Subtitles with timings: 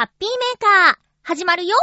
[0.00, 1.76] ハッピーメーカー、始まるよ。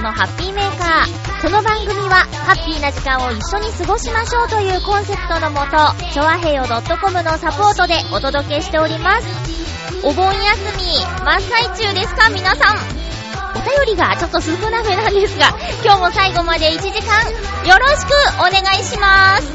[0.00, 1.42] のハッピーメーカー。
[1.42, 5.76] この番組は、ハッピーな時間を一緒に過ごしましょうというコンセプトのもと、
[6.12, 9.26] ちょわへよ .com のサポートでお届けしております。
[10.02, 10.40] お盆休
[10.76, 10.84] み、
[11.24, 12.76] 真っ最中ですか皆さん。
[13.56, 15.48] お便りがちょっと少なめなんですが、
[15.82, 17.30] 今日も最後まで1時間、
[17.66, 19.50] よろしくお願いします。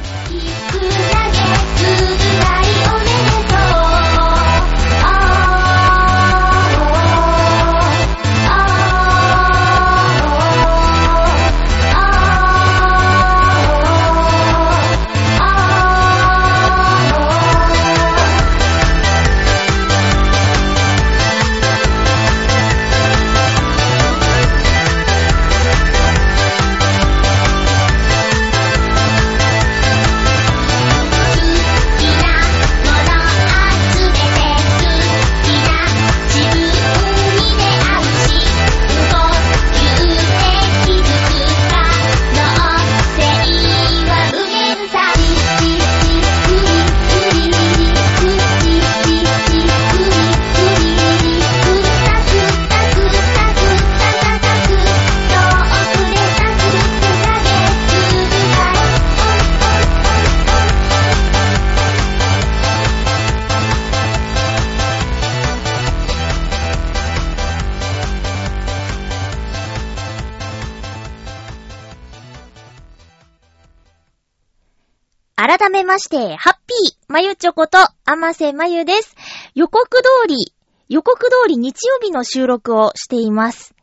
[75.91, 79.13] まして、ハッピー、まゆちょこと、あませまゆです。
[79.55, 80.53] 予告通り、
[80.87, 83.75] 予告通り日曜日の収録をしています。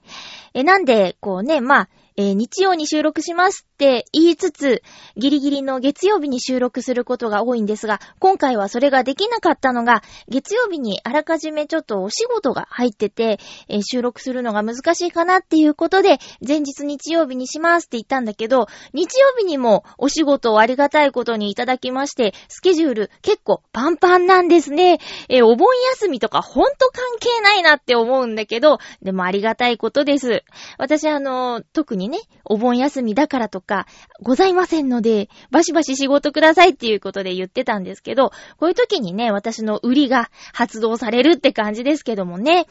[0.54, 4.82] え、なんで、こうね、まあ、えー日曜に収録しますって言いつつ、
[5.16, 24.98] ギリギリの月曜日に収録することが多いんですが、今回はそれができなかったのが、月曜日にあらかじめちょっとお仕事が入ってて、えー収録するのが難しいかなっていうことで、前日日曜日にしますって言ったんだけど、日曜日にもお仕事をありがたいことにいただきまして、スケジュール結構パンパンなんですね。
[25.28, 30.42] えーお盆休みとかほんと関係ないなって思うんだけど、でもありがたいことです。
[30.78, 33.86] 私あの、特にね、お盆休みだからとか、
[34.22, 42.66] ございませんので、バシバシ仕事くださいっていうことで言ってたんですけど、こういう時にね、私の売りが発動されるって感じですけどもね。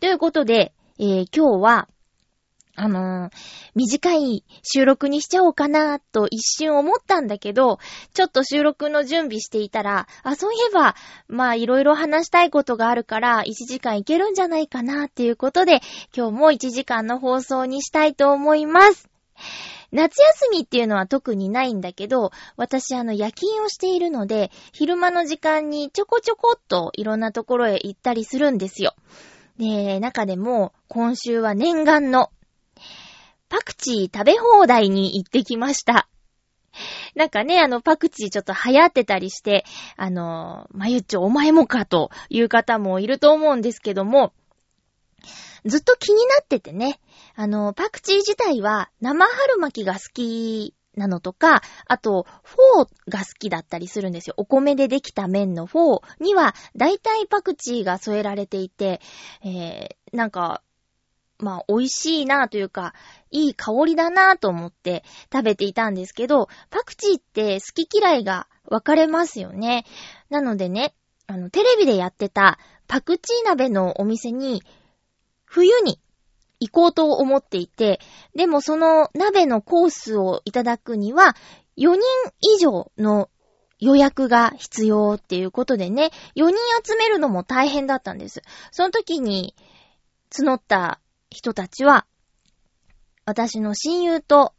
[0.00, 1.88] ということで、えー今日は、
[2.76, 3.30] あのー
[3.74, 7.78] 短い収録にしちゃおうかなと一瞬思ったんだけど、
[8.14, 10.96] ちょっと収録の準備していたら、あ、そういえば、
[11.28, 15.80] まあいろいろ話したいことがあるから、1時間いけるんじゃないかなっていうことで、
[16.16, 19.08] 今日も1時間の放送にしたいと思います。
[19.92, 28.94] 夏休みっていうのは特にないんだけど、私あの夜勤をしているので、昼間の時間にちょこちょこっといろんなところへ行ったりするんですよ。
[29.58, 32.30] で、中でも今週は念願の
[33.50, 36.08] パクチー食べ放題に行ってきました。
[37.14, 39.64] なんかね、あの、パクチーちょっと流行ってたりして、
[39.96, 44.32] あの、まゆっちょお前もかという方もいると思うんですけども、
[45.64, 47.00] ずっと気になっててね、
[47.34, 54.34] あの、パクチー自体は生春巻きが好きなのとか、あと、フォーが好きだったりするんですよ。
[54.36, 59.00] お米でできた麺のフォーには、大体パクチーが添えられていて、
[59.44, 60.62] えー、なんか、
[61.40, 62.94] まあ、美味しいなというか、
[63.30, 69.84] いい香りだなと思って食べていたんですけど、パクチーって好き嫌いが分かれますよね。
[70.28, 70.94] なのでね、
[71.26, 74.62] あの、テレビでやってたパクチー鍋のお店に、
[75.44, 76.00] 冬に
[76.60, 78.00] 行こうと思っていて、
[78.34, 81.34] でもその鍋のコースをいただくには、
[81.76, 82.00] 4人
[82.56, 83.30] 以上の
[83.78, 88.42] 予約が必要っていうことでね、4人集めるのも大変だったんです。
[88.70, 89.54] その時に
[90.30, 92.06] 募った人たちは、
[93.24, 94.54] 私の親友と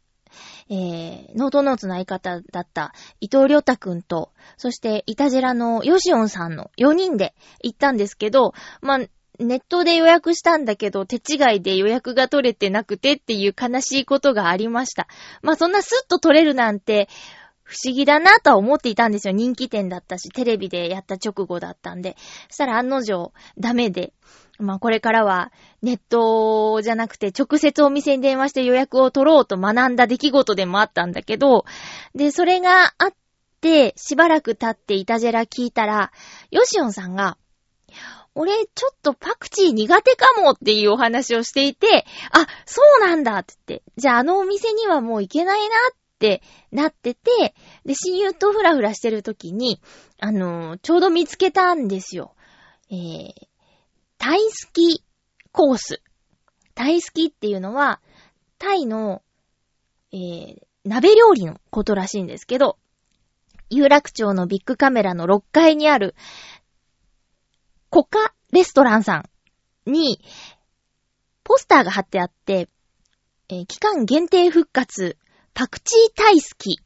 [0.68, 8.98] えー、ノートノーツの相方だった伊藤良太くんと、そしてイタジラのヨシオンさんの4人で行ったんですけど、まあ、
[9.38, 15.08] ネットで予約したんだけど、手違いで予約が取れてなくてっていう悲しいことがありました。
[15.42, 17.08] まあ、そんなスッと取れるなんて、
[17.64, 19.32] 不思議だなとは思っていたんですよ。
[19.32, 22.16] 人気店だったし、テレビでやった直後だったんで。
[22.48, 24.12] そしたら案の定、ダメで。
[24.62, 31.64] まあこれからはネットじゃなくて直接お店に電話して予約を取ろうと学んだ出来事でもあったんだけど、
[32.14, 33.14] で、それがあっ
[33.60, 36.12] てしばらく経ってイタジェラ聞いたら、
[36.50, 37.36] ヨシオンさんが、
[38.34, 47.54] 俺、ちょっとパクチー苦手かもっていうお話をしていて、あ、そうなんだって言って、じゃああのお店にはもう行けないなってなってて、
[47.84, 49.82] で、親友とフラフラしてる時に、
[50.18, 52.34] あのーちょうど見つけたんですよ。
[52.90, 53.32] えー、
[54.22, 55.02] タイスキ
[55.50, 56.00] コース。
[56.76, 58.00] タイスキっていうのは、
[58.56, 59.20] タイの、
[60.12, 62.78] えー、鍋料理のことらしいんですけど、
[63.68, 66.14] 有楽町のビッグカメラの6階にある、
[67.90, 69.24] コカレストランさ
[69.86, 70.20] んに、
[71.42, 72.68] ポスターが貼ってあって、
[73.48, 75.18] えー期間限定復活、
[75.52, 76.78] パクチー大好き。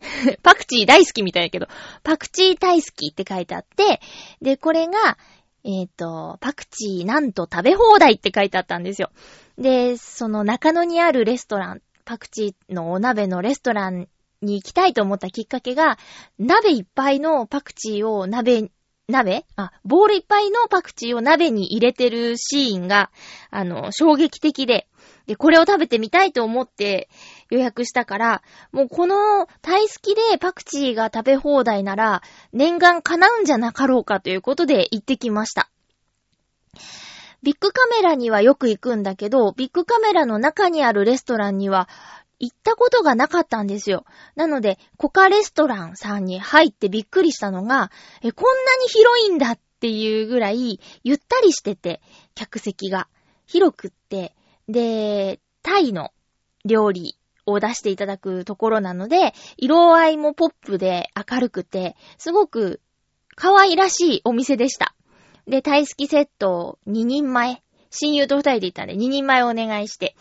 [0.42, 1.66] パクチー大好きみたいだけど、
[2.02, 4.02] パクチー大好きって書いてあって、
[4.42, 5.16] で、これが、
[5.64, 9.10] えっ、と、パクチーなんと食べ放題って書いてあったんですよ。
[9.56, 14.08] で、その中野にあるレストラン、パクチーのお鍋のレストラン
[14.42, 15.98] に行きたいと思ったきっかけが、
[16.38, 18.70] 鍋いっぱいのパクチーを鍋、
[19.08, 19.46] 鍋？
[19.56, 23.10] あ、ボールいっぱいのパクチーを鍋に入れてるシーンが、
[23.50, 24.86] あの、衝撃的で、
[25.26, 27.08] で、これを食べてみたいと思って
[27.50, 28.42] 予約したから、
[28.72, 32.22] もうこの大好きでパクチーが食べ放題なら、
[32.52, 35.70] 念願叶うんじゃなかろうかということで行ってきました。
[37.42, 41.88] ビッグカメラにはよく行くんだけど、ビッグカメラの中にあるレストランには
[42.38, 44.04] 行ったことがなかったんですよ。
[44.34, 47.90] なので、コカレストランさんに入ってびっくりしたのが、
[48.22, 52.00] え、こんなに広いんだっていうぐらい、ゆったりしてて、
[52.34, 53.08] 客席が
[53.46, 54.34] 広くって、
[54.68, 56.12] で、タイの
[56.64, 62.80] 料理を出していただくところなので、色合いもポップで明るくて、すごく
[63.34, 64.94] 可愛らしいお店でした。
[65.46, 70.16] で、タイ好きセットを2人前、親友と2人で行ったんで2人前お願いして、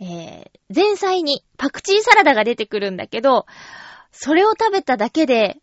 [0.00, 3.46] えー、前菜にパクチーサラダが出てくるんだけど、
[4.10, 5.58] それを食べただけで、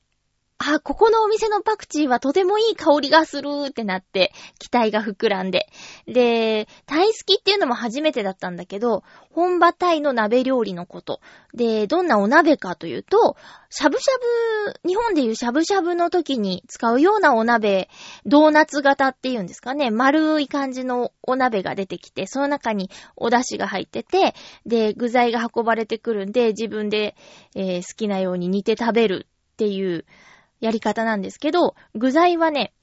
[0.63, 5.67] あ、ここのお店のパクチーはとてもいい香りがするってなって、期待が膨らんで。
[6.05, 11.19] で、タイ好きっていうのも初めてだったんだけど、本場タイの鍋料理のこと。
[11.53, 13.37] で、どんなお鍋かというと、
[13.69, 14.17] しゃぶしゃ
[14.73, 17.89] ぶ、日本でいうしゃぶしゃぶの時に使うようなお鍋、
[18.25, 24.35] ドーナツ型っていうんですかね、丸い感じのお鍋が出てきて、その中にお出汁が入ってて、
[24.65, 27.15] で、具材が運ばれてくるんで、自分で、
[27.55, 30.05] えー好きなように煮て食べるっていう
[30.61, 32.73] やり方なんですけど、具材はね、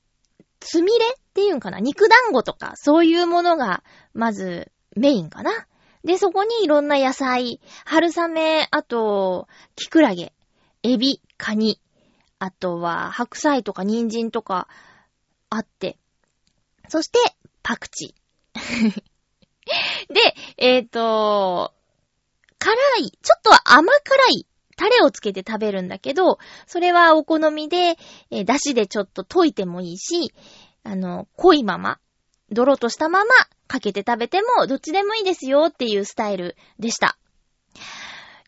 [0.60, 1.78] つみれっていうんかな？
[1.80, 3.82] 肉団子とか、そういうものが、
[4.12, 5.66] まず、メインかな？
[6.04, 10.32] で、そこにいろんな野菜、春雨、あと、キクラゲ、
[10.82, 11.80] エビ、カニ、
[12.40, 14.68] あとは、白菜とか人参とか、
[15.50, 15.98] あって、
[16.88, 17.18] そして、
[17.62, 19.02] パクチー。
[20.12, 21.74] で、えっ、と、
[22.58, 24.46] 辛い、ちょっと甘辛い
[24.78, 27.98] タレをつけて食べるんだけど、それはお好みで、
[28.30, 30.32] えー出汁でちょっと溶いてもいいし、
[30.84, 31.98] あの、濃いまま、
[32.50, 33.34] ドロとしたまま
[33.66, 37.18] かけて食べてもどっちでもいいですよっていうスタイルでした。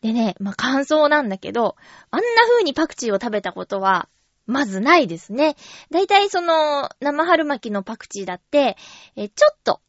[0.01, 1.75] でね、まあ、感想なんだけど、
[2.09, 4.07] あんな風にパクチーを食べたことは、
[4.47, 5.55] まずないですね。
[5.91, 8.77] だいたいその、生春巻きのパクチーだって、
[9.15, 9.81] えちょっと、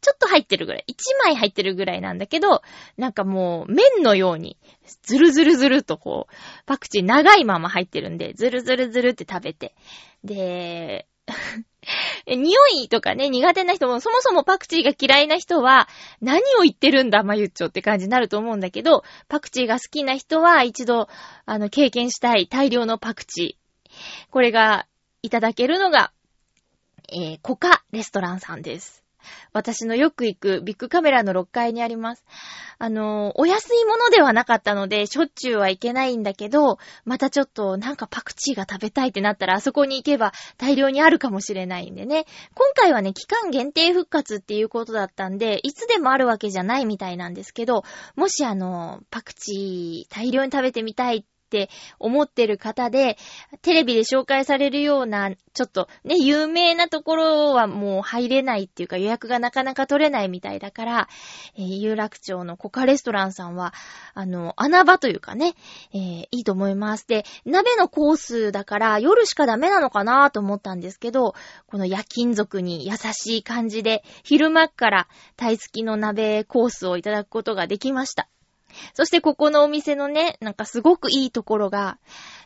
[0.00, 2.62] ちょっと入ってるぐらい、1枚入ってるぐらいなんだけど、
[2.96, 4.56] なんかもう、麺のように、
[5.02, 6.34] ずるずるずるとこう、
[6.66, 9.74] パクチー長いまま入ってるんで、ずるずるずるって食べて。
[10.24, 11.06] で、
[12.26, 15.88] 匂いとかね、苦手な人も、そもそもパクチーが嫌いな人は、
[16.20, 21.08] 何を言ってるんだ、まゆっちょって感じになると思うんだけど、パクチーが好きな人は一度、
[21.46, 24.30] あの、経験したい大量のパクチー。
[24.30, 24.86] これが、
[25.22, 26.12] いただけるのが、
[27.08, 29.05] えー、コカレストランさんです。
[29.52, 32.24] 私のよく行くビッグカメラの6階にあります。
[32.78, 42.26] あの、お安いものではなかったので、しょっちゅうは行けないんだけど、またちょっとなんかパクチーが食べたいってなったら、あそこに行けば大量にあるかもしれないんでね。
[42.54, 53.16] 今回はね、期間限定復活っていうことだったんで、いつでもあるわけじゃないみたいなんですけど、もしあの、パクチー大量に食べてみたいってって思ってる方で、
[53.62, 61.08] テレビで紹介されるような、ちょっとね、有名なところはもう入れないっていうか予約がなかなか取れないみたいだから、
[61.56, 63.72] えー、有楽町のコカレストランさんは、
[64.14, 65.54] あの、穴場というかね、
[65.94, 66.00] えー、
[66.30, 67.06] いいと思います。
[67.06, 71.34] で、鍋のコースだから夜しかダメなのかなと思ったんですけど、
[71.66, 78.28] この夜勤族に優しい感じで、昼間からタイ付きの鍋コースをいただくことができました。
[78.94, 81.98] そしてここのお店のね、なんかすごくいいところが、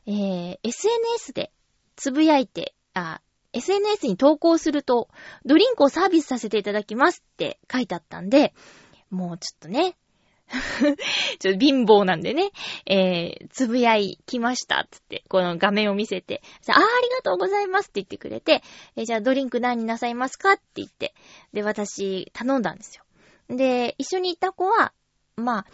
[0.07, 1.53] えー、SNS で
[1.97, 3.21] つぶやいて、あ、
[3.53, 5.09] SNS に投稿すると、
[5.45, 8.55] ドリンクをサービスさせていただきますって書いてあったんで、
[9.11, 9.97] もうちょっとね、
[11.39, 12.51] ちょっと貧乏なんでね、
[12.87, 18.63] えー、つぶやいきましたっ、つって、この画面を見せて、ああ、ありがとうございますって言ってくれて、
[18.97, 21.15] えー、じゃあドリンク何になさいますかって言って、
[21.53, 23.05] で、私、頼んだんですよ。
[23.49, 24.93] で、一緒に行った子は、
[25.37, 25.67] まあ、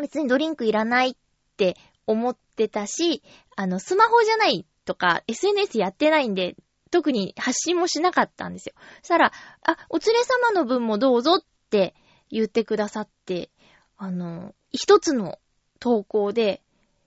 [0.00, 1.14] 別にドリンクいらないっ
[1.56, 1.76] て
[2.06, 3.22] 思ってたし、
[3.56, 6.56] あの、スマホじゃないとか、SNS やってないんで、
[6.90, 8.74] 特に発信もしなかったんですよ。
[9.02, 11.94] そしたら、あ、お連れ様の分もどうぞって
[12.30, 13.50] 言ってくださって、
[13.96, 15.38] あの、一つの
[15.80, 16.62] 投稿で、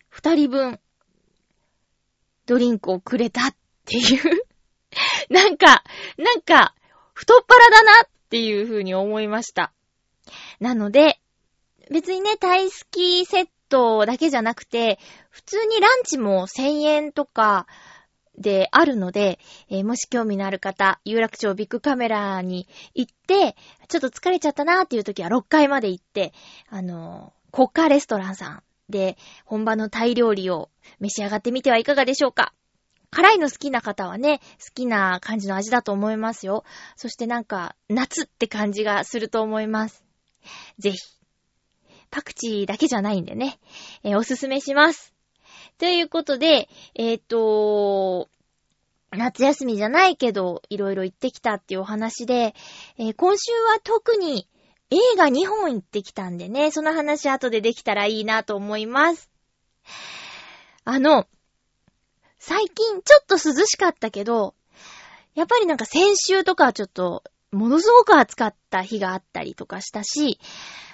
[0.10, 0.80] 二人分、
[2.46, 3.56] ドリンクをくれたっ
[3.86, 4.44] ていう
[5.30, 5.84] なんか、
[6.18, 6.76] なんか、
[7.14, 9.74] 太っ腹だなっていう風に思いました。
[10.60, 11.22] なので、
[11.92, 14.98] 別にね、大好きセットだけじゃなくて、
[15.30, 17.68] 普通にランチも1000円とか
[18.38, 23.58] であるので、えー、もし興味のある方、有楽町ビッグカメラに行って、
[23.90, 26.32] ちょっと疲れちゃったなーっていう時は6階まで行って、
[26.70, 30.70] あのー、国家レストランさんで本場のタイ料理を
[31.02, 32.54] 召し上がってみてはいかがでしょうか
[33.10, 36.64] 辛いの好きな方はね、好きな感じの味だと思いますよ。
[36.96, 40.06] そしてなんか、夏って感じがすると思います。
[40.80, 41.21] ぜひ。
[42.12, 43.60] パクチーだけじゃないんでね、
[44.04, 45.14] えー、おすすめします。
[45.78, 48.30] ということで、えっ、ー、と、
[49.12, 52.54] 夏休みじゃないけど、いろいろ行ってきたっていうお話で、
[52.98, 54.48] えー、今週は特に
[54.92, 59.30] 映画2本行ってきたんでね、その話後でできたらいいなと思います。
[60.84, 61.28] あの、
[62.40, 64.54] 最近ちょっと涼しかったけど、
[65.36, 70.40] やっぱりなんか先週とかはちょっと、ものすごく暑かった日があったりとかしたし、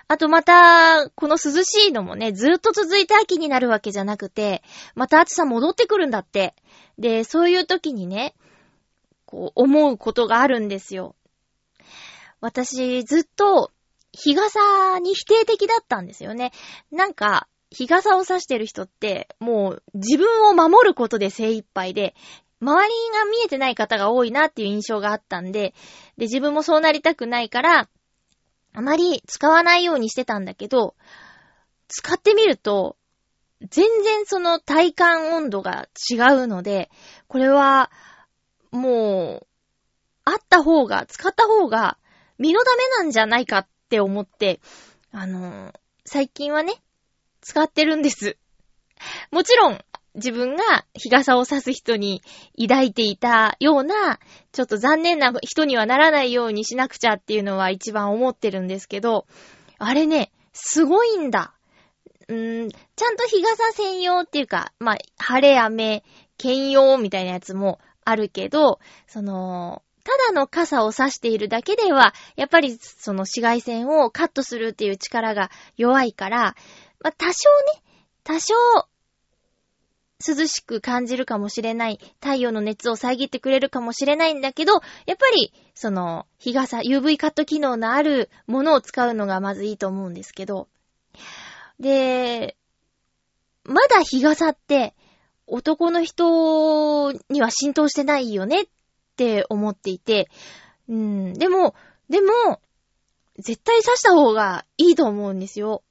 [0.09, 4.63] あとまた、この涼しいのもね、ずっと続いて秋になるわけじゃなくて、
[4.95, 6.55] また暑さ戻ってくるんだって。
[6.97, 8.33] で、そういう時にね、
[9.25, 11.15] こう、思うことがあるんですよ。
[12.39, 13.71] 私、ずっと、
[14.13, 16.51] 日傘に否定的だったんですよね。
[16.91, 22.15] なんか、日傘を差してる人って、もう自分を守ることで精一杯で、
[22.61, 25.75] 周りが見えてない方が多いなっていう印象があったんで、
[26.17, 27.89] で、自分もそうなりたくないから、
[28.77, 30.93] あまり使わないようにしてたんだけど、
[31.87, 32.95] 使ってみると、
[33.71, 36.91] 全然その体感温度が違うので、
[37.27, 37.89] これは、
[38.69, 39.47] もう、
[40.25, 41.97] あった方が、使った方が、
[42.37, 44.59] 身のためなんじゃないかって思って、
[45.11, 45.73] あの
[46.05, 46.75] 最近はね、
[47.41, 48.37] 使ってるんです。
[49.31, 49.79] もちろん、
[50.17, 52.21] 自分が日傘を差す人に
[52.59, 54.19] 抱いていたような、
[54.51, 59.25] ちょっと残念な人にはならないようにしなくちゃっていうのは一番思ってるんですけど、
[59.77, 61.53] あれね、すごいんだ。
[62.27, 66.03] うーん、ちゃんと日傘専用っていうか、まあ、晴れ雨、
[66.37, 76.55] 兼用みたいなやつもあるけど、その、ただの傘を差しているだけでは、やっぱりその紫外線をカットするっていう力が弱いから、
[77.01, 77.31] まあ、多少
[77.75, 77.83] ね、
[78.23, 78.55] 多少
[80.25, 84.73] 涼しく感じるかもしれない、太陽の熱を遮ってくれるかもしれないんだけど、
[85.05, 90.67] やっぱり、その、日傘、UV カット機能のあるものを使うのがまずいいと思うんですけど、
[91.79, 92.57] で、
[93.63, 94.95] まだ日傘って
[95.45, 98.65] 男の人には浸透してないよねっ
[99.17, 100.29] て思っていて、
[100.89, 101.75] うん、でも、
[102.09, 102.61] でも、
[103.37, 105.83] 絶対刺した方がいいと思うんですよ。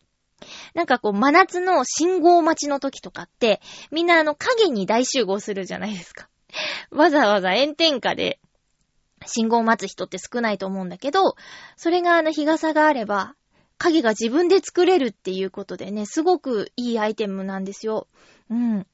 [0.75, 6.29] なんかこう、真夏の信号待ちの時とかって、みんなあの影に大集合するじゃないですか。
[6.91, 8.39] わざわざ炎天下で
[9.27, 11.37] 信号を待つ人って少ないと思うんだけど、
[11.77, 13.35] それがあの日傘があれば、
[13.79, 18.09] 影が自分で作れるっていうことでね、すごくいいアイテムなんですよ。
[18.51, 18.81] うん。
[18.81, 18.85] っ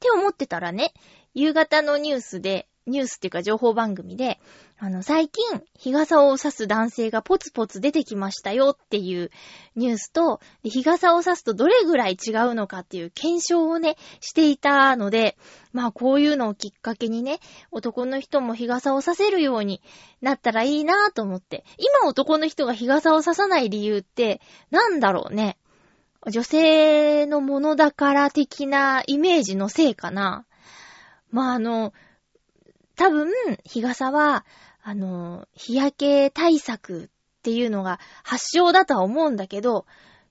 [0.00, 0.92] て思ってたらね、
[1.34, 4.40] 夕方のニュースで、ニュースっていうか情報番組で、
[4.80, 5.44] あの、最近、
[5.76, 9.30] 日傘を差す男性がポツポツ出てきましたよっていう
[9.74, 15.36] ニュースと、日傘を差すとどれぐらい違うのかっていう検証をね、していたので、
[15.72, 17.40] まあこういうのをきっかけにね、
[17.72, 19.82] 男の人も日傘を差せるように
[20.22, 21.64] なったらいいなぁと思って。
[21.78, 25.58] 今男の人が日傘を差さない理由って、なんだろうね。
[26.30, 30.46] 女性のものだから的なイメージのせいかな。
[31.32, 31.92] まあ、あの、
[32.98, 33.28] 多分、
[33.64, 34.44] 日傘は、
[34.88, 37.08] あの、日焼け対策っ
[37.42, 39.84] ていうのが発祥だとは思うんだけど、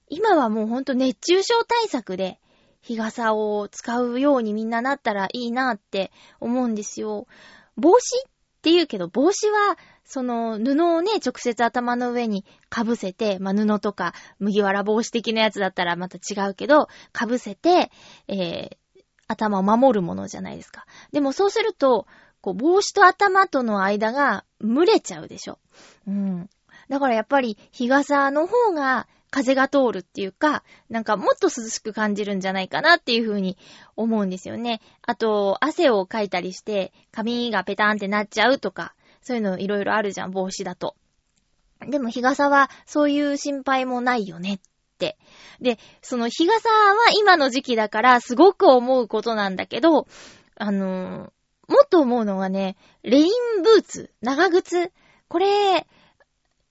[0.10, 2.40] 今はもうほんと熱中症対策で
[2.82, 7.28] 日傘を使うようにみんななったらいいなって思うんですよ。
[7.76, 8.32] 帽子っ
[8.64, 12.44] て言うけど、帽子は、その布をね、直接頭の上に
[12.76, 17.92] 被せて、まあ、布とか麦わら帽子的なやつだったらまた違うけど、被せて、
[18.28, 20.88] えー、頭を守るものじゃないですか。
[21.12, 22.08] でもそうすると、
[22.42, 25.60] こう、帽子と頭との間が蒸れちゃうでしょ。
[26.08, 26.50] うん。
[26.90, 33.58] だからやっぱり日傘の方が風が通るっていうか、なんかもっと涼しく感じるんじゃないかなっていう風に
[33.96, 34.82] 思うんですよね。
[35.02, 40.96] あと、汗をかいたりして、髪がペタンってなっちゃうとか、そういうのいろいろあるじゃん、帽子だと。
[41.86, 44.60] でも日傘はそういう心配もないよねっ
[44.98, 45.18] て。
[45.62, 50.08] で、その日傘は今の時期だからすごく思うことなんだけど、
[50.56, 51.32] あのー、
[51.68, 54.92] もっと思うのはね、レインブーツ、長靴。
[55.28, 55.86] これ、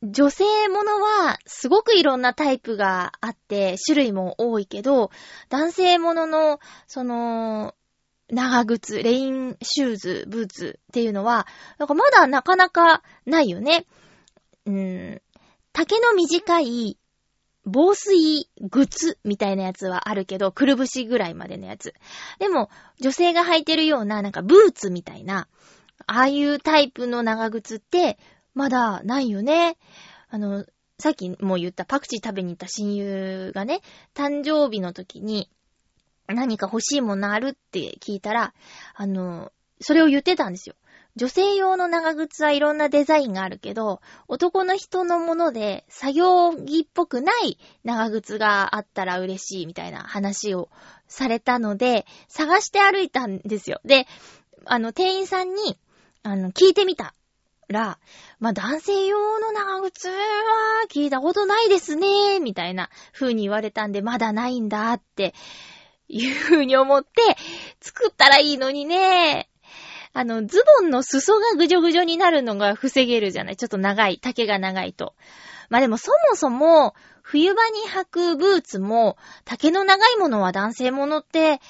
[0.02, 5.10] 女性ものはすごくいろんなタイプがあって種類も多いけど、
[5.48, 7.74] 男性ものの、その、
[8.28, 11.46] 長靴、レインシューズ、ブーツっていうのは、
[11.78, 13.86] なんかまだなかなかないよね。
[14.66, 15.22] うーん、
[15.72, 16.98] 丈の短い
[17.66, 21.94] 防水靴みたいなやつはあるけど、くるぶしぐらいまでのやつ。
[22.38, 22.70] でも、
[23.00, 25.49] 女性が履いてるような、なんかブーツみたいな、
[26.06, 28.18] ああいうタイプの長靴って、
[28.54, 29.76] まだないよね。
[30.28, 30.64] あの、
[30.99, 33.80] さっきも言ったパクチー食べに行った親友がね、
[34.14, 35.50] 誕生日の時に
[36.28, 38.54] 何か欲しいものあるって聞いたら、
[38.94, 40.76] あの、それを言ってたんですよ。
[41.16, 50.68] 女性用の長靴はいろんなデザインがあるけど、男の人のもので作業着っぽくない長靴があったら嬉しいみたいな話を
[51.08, 53.80] されたので、探して歩いたんですよ。
[53.85, 54.06] で、
[54.66, 55.78] あの、店員さんに、
[56.23, 57.14] あの、聞いてみた。
[57.68, 57.99] ら、
[58.38, 60.14] まあ、男性用の長靴は
[60.88, 65.35] 聞いたことないですね、みたいな風に言われたんで、まだないんだって
[66.08, 67.37] いう風に思って、
[67.80, 69.49] 作ったらいいのにね。
[70.18, 73.56] あの、ズボンの裾がぐじょぐじょになるのが防げるじゃない？
[73.58, 75.14] ちょっと長い、丈が長いと。
[75.68, 81.60] まあ、でもそもそも、冬場に履くブーツも、丈の長いものは男性ものって、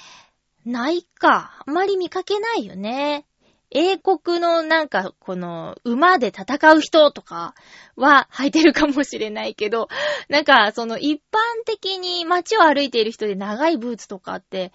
[0.64, 1.60] ないか。
[1.66, 3.26] あまり見かけないよね。
[3.72, 7.56] 英国のなんか、この、馬で戦う人とか
[7.96, 9.88] は履いてるかもしれないけど、
[10.28, 14.72] なんか、その一般的に街を歩いている人で長いブーツとかって、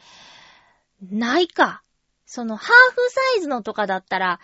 [1.10, 1.84] ないか。
[2.32, 4.40] そのハーフサイズのとかだったら、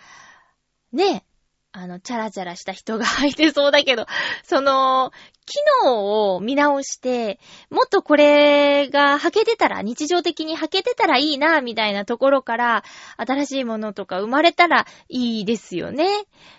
[0.92, 1.24] ね、
[1.72, 4.04] あの、チャラチャラした人が履いてそうだけど、
[4.44, 5.10] その、
[5.48, 12.84] 機能を見直して、もっとこれが履けてたら、日常的に履けてたらいいな、みたいなところから、
[13.16, 16.06] 新しいものとか生まれたらいいですよね。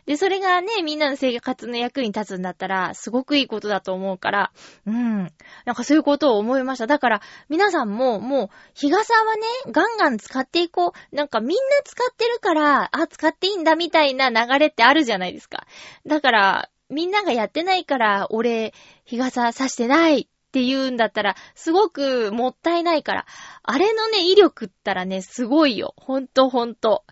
[0.08, 4.52] で、それがね、みんなの生活の役に立つんだったら、すごくいいことだと思うから、
[4.88, 5.32] うん。
[5.66, 6.88] なんかそういうことを思いました。
[6.88, 11.16] だから、皆さんも、もう、日傘はね、ガンガン使っていこう。
[11.16, 15.68] なんかみんな使ってるから、あ、使っていいんだみたいな流れってあるじゃないですか。
[16.08, 18.74] だから、みんながやってないから、俺、
[19.06, 23.26] 日傘さしてないって言うんだったら、すごくもったいないから。
[23.64, 25.94] あれのね、威力ったらね、すごいよ。
[25.98, 27.06] ほんとほんと。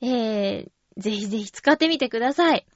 [0.00, 2.66] えー、ぜひぜひ使ってみてください。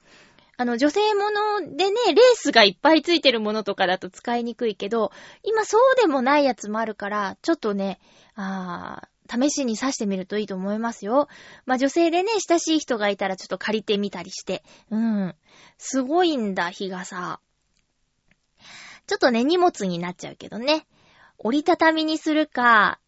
[0.59, 5.11] あの、女性ものでね、レースがいっぱいついてるものとかだと使いにくいけど、
[5.43, 7.99] 今そうでもないやつもあるから、ちょっとね、
[8.35, 11.27] あー、試しに刺してみるといいと思いますよ。
[11.65, 14.63] まあ、女性でね、親しい人がいたらちょっと借りてみたりして。
[14.89, 15.35] うん。
[15.77, 17.39] すごいんだ、日傘。
[19.07, 20.85] ちょっとね、荷物になっちゃうけどね。
[21.37, 22.99] 折りたたみにするか、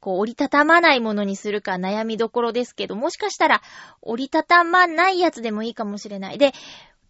[0.00, 3.62] こう、折りたたまないものにするか悩みどころですけど、もしかしたら、
[4.00, 6.38] 折りたたまないやつでもいいかもしれない。
[6.38, 6.52] で、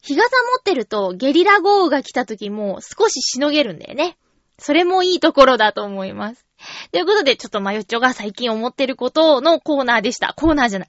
[0.02, 4.16] 日傘持ってると、ゲリラ豪雨が来た時も少ししのげるんだよね。
[4.58, 6.46] それもいいところだと思います。
[6.92, 10.34] ということで、ちょっとマヨッチョが最近思ってることのコーナーでした。
[10.36, 10.88] コーナーじゃない。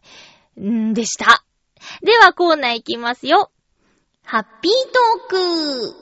[0.61, 1.43] んーでした。
[2.03, 3.51] ではコーナーいきますよ。
[4.23, 5.95] ハッピートーク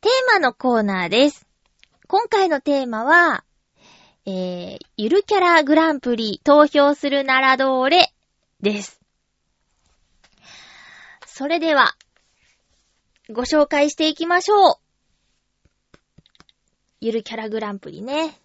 [0.00, 1.46] テーマのコーナーです。
[2.08, 3.44] 今回のテーマは、
[4.26, 8.12] えー、ゆるキャラグランプリ投票するならどれ
[8.60, 9.00] です。
[11.26, 11.94] それでは、
[13.30, 14.81] ご紹介していきましょう。
[17.04, 18.38] ゆるキャラグランプリね。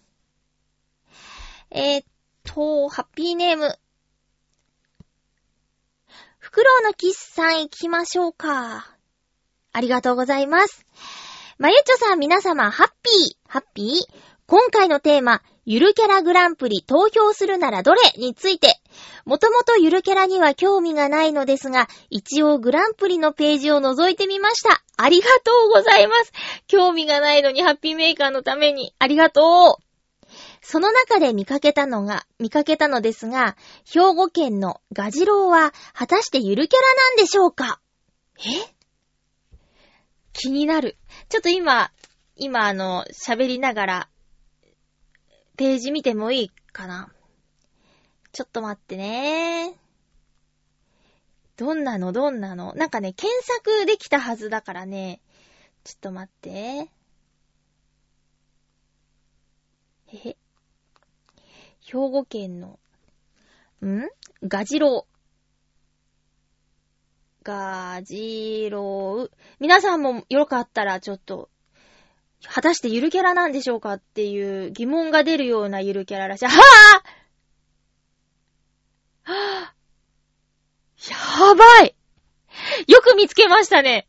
[1.70, 2.04] えー、っ
[2.42, 3.78] と、ハッピーネーム。
[6.40, 8.96] フクロウのキスさん行きましょうか。
[9.72, 10.84] ありがとうございます。
[11.58, 14.14] まゆちょさん皆様、ハッピー、ハッピー
[14.48, 18.80] 今回のテーマ、ゆるキャラグランプリ投票するならどれについて、
[19.26, 24.82] もともとゆるキャラには興味がないのですが、一応グランプリのページを覗いてみました。
[24.96, 26.32] ありがとうございます。
[26.68, 30.28] 興味がないのにハッピーメーカーのために、ありがとう。
[30.62, 33.54] その中で見かけたのが、見かけたのですが、
[33.84, 37.78] 兵庫県のガジロウは果たしてゆるキャラなんでしょうか？
[38.38, 38.42] え？
[40.32, 40.96] 気になる。
[41.28, 41.90] ちょっと今、
[42.36, 44.08] 今あの、喋りながら、
[45.58, 47.10] ページ見てもいいかな
[48.30, 49.74] ちょっと待ってね。
[51.56, 52.12] どんなの？
[52.12, 52.74] どんなの？
[52.74, 55.20] なんかね、検索できたはずだからね。
[55.82, 56.50] ちょっと待って。
[56.50, 56.88] へ
[60.06, 60.36] へ。
[61.80, 62.78] 兵庫県の、
[63.84, 64.08] ん？
[64.44, 65.14] ガジロウ。
[67.42, 69.36] ガジロウ。
[69.58, 71.50] 皆さんもよかったらちょっと、
[72.46, 76.46] 果たしてゆるキャラなんでしょうかっていう疑問が出るようなゆるキャラらしい。
[76.46, 79.78] はぁはぁ
[81.10, 81.94] やばい
[82.86, 84.06] よく見つけましたね。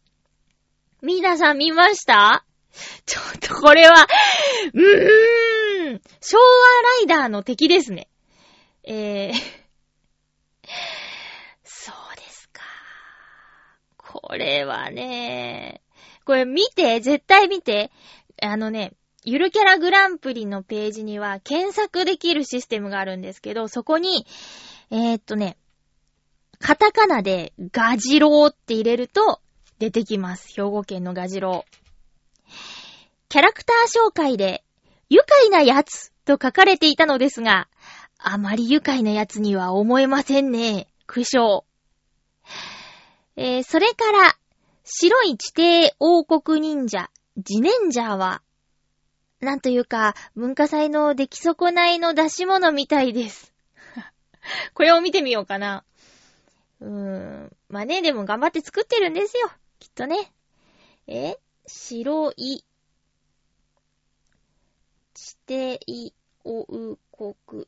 [1.02, 2.46] 皆さん見ました？
[3.06, 4.08] ちょっとこれは、
[4.74, 6.44] うーん、昭和
[6.82, 8.08] ライダーの敵ですね。
[8.84, 9.34] えー、
[11.64, 12.62] そうですか。
[13.98, 15.82] これはね、
[16.26, 17.92] これ見て、絶対見て。
[18.42, 24.26] あのね、ゆるキャラグランプリのページには検索できるシステムがあるんですけど、そこに、
[24.92, 25.58] えー、っとね、
[26.60, 29.42] カタカナでガジロウって入れると
[29.80, 30.48] 出てきます。
[30.56, 32.52] 兵庫県のガジロウ。
[33.30, 34.64] キャラクター紹介で、
[35.10, 37.68] 愉快なやつと書かれていたのですが、
[38.18, 40.88] あまり愉快なやつには思えませんね。
[41.08, 41.62] 苦笑。
[43.38, 44.38] えー、それから、
[44.84, 47.10] 白い地底王国忍者、
[47.42, 48.42] ジネンジャーは、
[49.40, 53.54] なんというか、文化祭の出来損ないの出し物みたいです。
[54.74, 55.86] これを見てみようかな。
[56.82, 57.58] うーん。
[57.70, 59.50] まあね、でも頑張って作ってるんですよ。
[59.80, 60.34] きっとね。
[61.08, 61.38] え？
[61.66, 62.64] 白い、
[65.14, 67.68] 地底王国。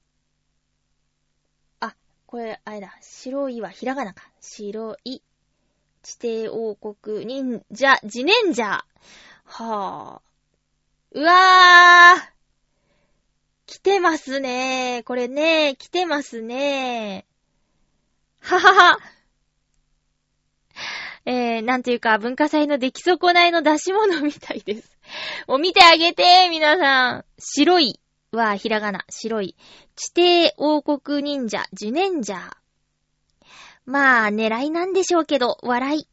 [1.80, 2.98] あ、これ、あれだ。
[3.02, 4.30] 白いはひらがなか。
[4.42, 5.22] 白い、
[6.02, 8.82] 地底王国忍者、ジネンジャー。
[9.52, 11.20] はぁ。
[11.20, 12.32] うわー
[13.66, 17.26] 来てますねこれね、来てますね
[18.40, 19.00] ははは。
[21.26, 24.98] えー、なんていうか、文化祭の出来損ないの出し物みたいです。
[25.48, 27.26] もう見てあげて、皆さん。
[27.38, 28.00] 白い
[28.32, 29.56] はひらがな、白い。
[29.96, 32.52] 地底王国忍者、ジュネンジャー。
[33.86, 36.08] まあ、狙いなんでしょうけど、笑い。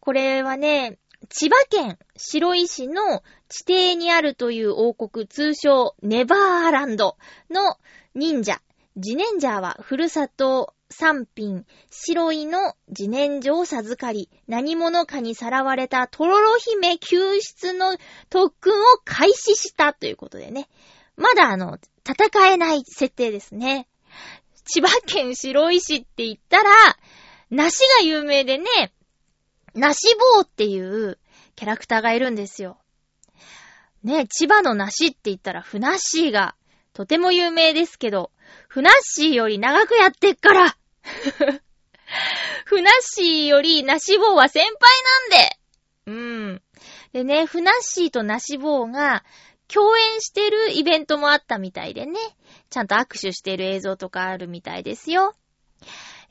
[0.00, 7.16] これはね、千葉県白井市の地底にあるという王国、通称ネバーランド
[7.50, 7.76] の
[8.14, 8.60] 忍者。
[8.96, 17.96] 自然者はふるさと三品、白井の自然所を授かり、何者かにさらわれたトロロ姫救出の
[18.30, 20.68] 特訓を開始したということでね。
[21.16, 23.88] まだあの、戦えない設定ですね。
[24.64, 26.70] 千葉県白井市って言ったら、
[27.50, 28.93] 梨が有名でね、
[29.74, 31.18] 梨坊っていう
[31.56, 32.78] キャラクターがいるんですよ。
[34.02, 36.54] ね、千葉の梨って言ったら、ふなっしーが
[36.92, 38.30] とても有名ですけど、
[38.68, 40.76] ふなっしーより長くやってっから
[42.66, 44.72] ふなっしーより梨坊は先輩
[45.30, 45.58] なんで
[46.06, 46.62] うん。
[47.12, 49.24] でね、ふなっしーと梨坊が
[49.68, 52.18] 共演してるイベントもあったみたいでね、
[52.70, 55.34] ちゃんと握手してる映像とかあるみたいですよ。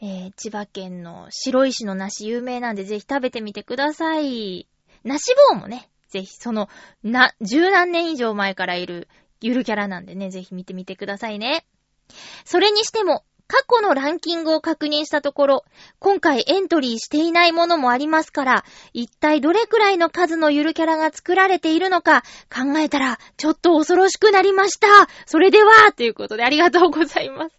[0.06, 4.68] えー、千葉県の白石の梨有名なんでぜひ食べてみてください。
[5.06, 6.68] 梨棒もね、ぜひその、
[7.04, 9.08] な、十何年以上前からいる
[9.39, 11.66] ゆるキャラなんでね、ぜひ見てみてくださいね。
[12.44, 15.66] それにしても、過去のランキングを確認したところ、
[16.00, 24.88] 今回エントリーしていないものもありますから、一体どれくらいの数のゆるキャラが作られているのか考えたら、ちょっと恐ろしくなりました。
[25.26, 27.56] それでは、ということでありがとうございます。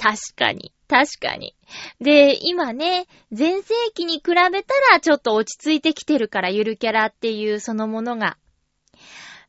[0.00, 1.56] 確かに、確かに。
[2.00, 3.06] で、今ね、
[3.36, 8.38] 前世紀に比べたらちょっと落ち着いてきてるから、ゆるキャラっていうそのものが。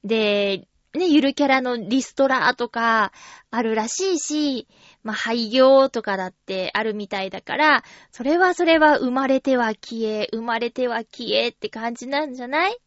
[0.03, 3.11] で、ね、ゆるキャラのリストラとか
[3.51, 4.67] あるらしいし、
[5.03, 12.77] まあ、廃業とかだってあるみたいだから、それはそれは生まれては消え、生まれては消えって感じなんじゃない？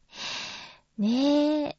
[0.98, 1.76] ねえ。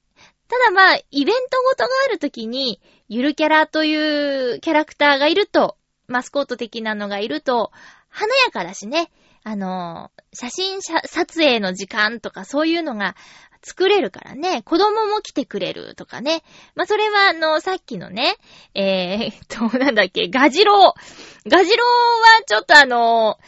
[0.54, 7.72] ただまあ、イベントごとがあるときに、ゆるキャラというキャラクターがいると、マスコット的なのがいると、
[8.08, 9.10] 華やかだしね。
[9.44, 13.16] あの、写真撮影の時間とかそういうのが
[13.64, 16.44] 作れるからね、子供も来てくれるとかね。
[16.76, 18.36] まあ、それはあの、さっきのね、
[18.76, 21.50] えー、っと、 なんだっけ、ガジロウ。
[21.50, 23.40] ガジロウはちょっとあの、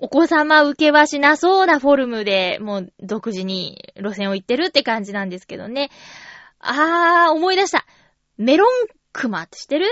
[0.00, 5.90] お子様受けはしなそうなフォルムで、もう独自に路線を行ってるって感じなんですけどね。
[6.62, 7.84] あー、思い出した。
[8.38, 8.68] メロン
[9.12, 9.86] クマって知ってる？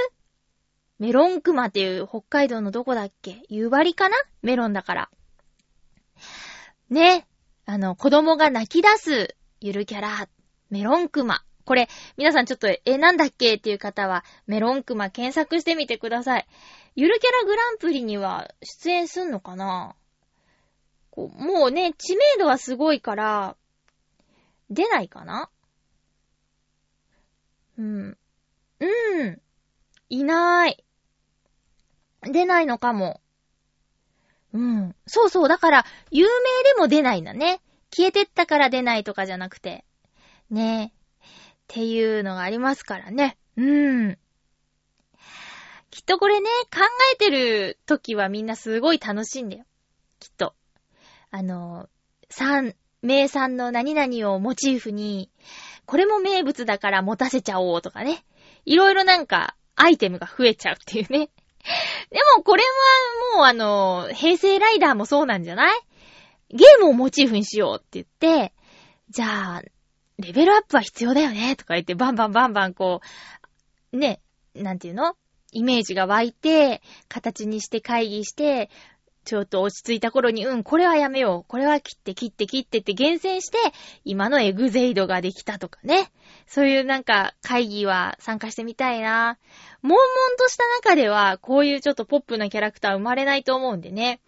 [0.98, 3.42] メロンクマっていう北海道のどこだっけ？
[3.48, 4.16] 夕張かな？
[4.42, 5.10] メロンだから。
[6.88, 7.26] ね。
[7.66, 10.28] あの、子供が泣き出すゆるキャラ、
[10.70, 11.42] メロンクマ。
[11.64, 16.46] これ、皆さんちょっと、え、なんだっけっていう方は、メロンクマ検索してみてください。
[16.96, 19.94] ゆるキャラグランプリには出演すんのかな？
[21.10, 23.56] こうもうね、知名度はすごいから、
[24.68, 25.48] 出ないかな？
[27.80, 28.18] うん。
[28.80, 29.42] うん。
[30.10, 30.84] いない。
[32.22, 33.22] 出ないのかも。
[34.52, 34.94] うん。
[35.06, 35.48] そうそう。
[35.48, 37.62] だから、有名でも出ないんだね。
[37.90, 39.84] 消えてったから出ないとかじゃなくて。
[40.50, 40.94] ねっ
[41.68, 43.38] ていうのがありますからね。
[43.56, 44.18] うん。
[45.90, 46.80] きっとこれね、考
[47.14, 49.64] えてる時はみんなすごい楽しいんだよ。
[50.18, 50.54] きっと。
[51.30, 51.88] あの、
[52.28, 55.30] 産、名産の何々をモチーフに、
[55.90, 58.24] これも名物だから持たせちゃおうとかね。
[58.64, 61.30] いろいろなんか、アイテムが増えちゃうっていうね。
[62.10, 62.62] でもこれ
[63.32, 65.80] はもうあの、平成ライダーもそうなんじゃない？
[66.50, 68.06] ゲームをモチーフにしようって言っ
[68.46, 68.52] て、
[69.08, 69.62] じゃあ、
[70.18, 73.00] レベルアップは必要だよねとか言ってバンバンバンバンこ
[73.92, 74.20] う、ね、
[74.54, 75.16] なんていうの？
[75.50, 78.70] イメージが湧いて、形にして会議して、
[79.24, 81.48] ちょっと落ち着いた頃に、うん、これはやめよう。
[81.48, 83.58] これは切って切って切ってって厳選して、
[84.04, 86.10] 今のエグゼイドができたとかね。
[86.46, 89.38] そういうなんか会議は参加してみたいな。
[89.82, 90.00] 悶々
[90.38, 94.20] とした中では、こういうちょっとポップなキャラクター生まれないと思うんでね。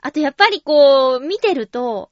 [0.00, 2.10] あとやっぱりこう、見てると、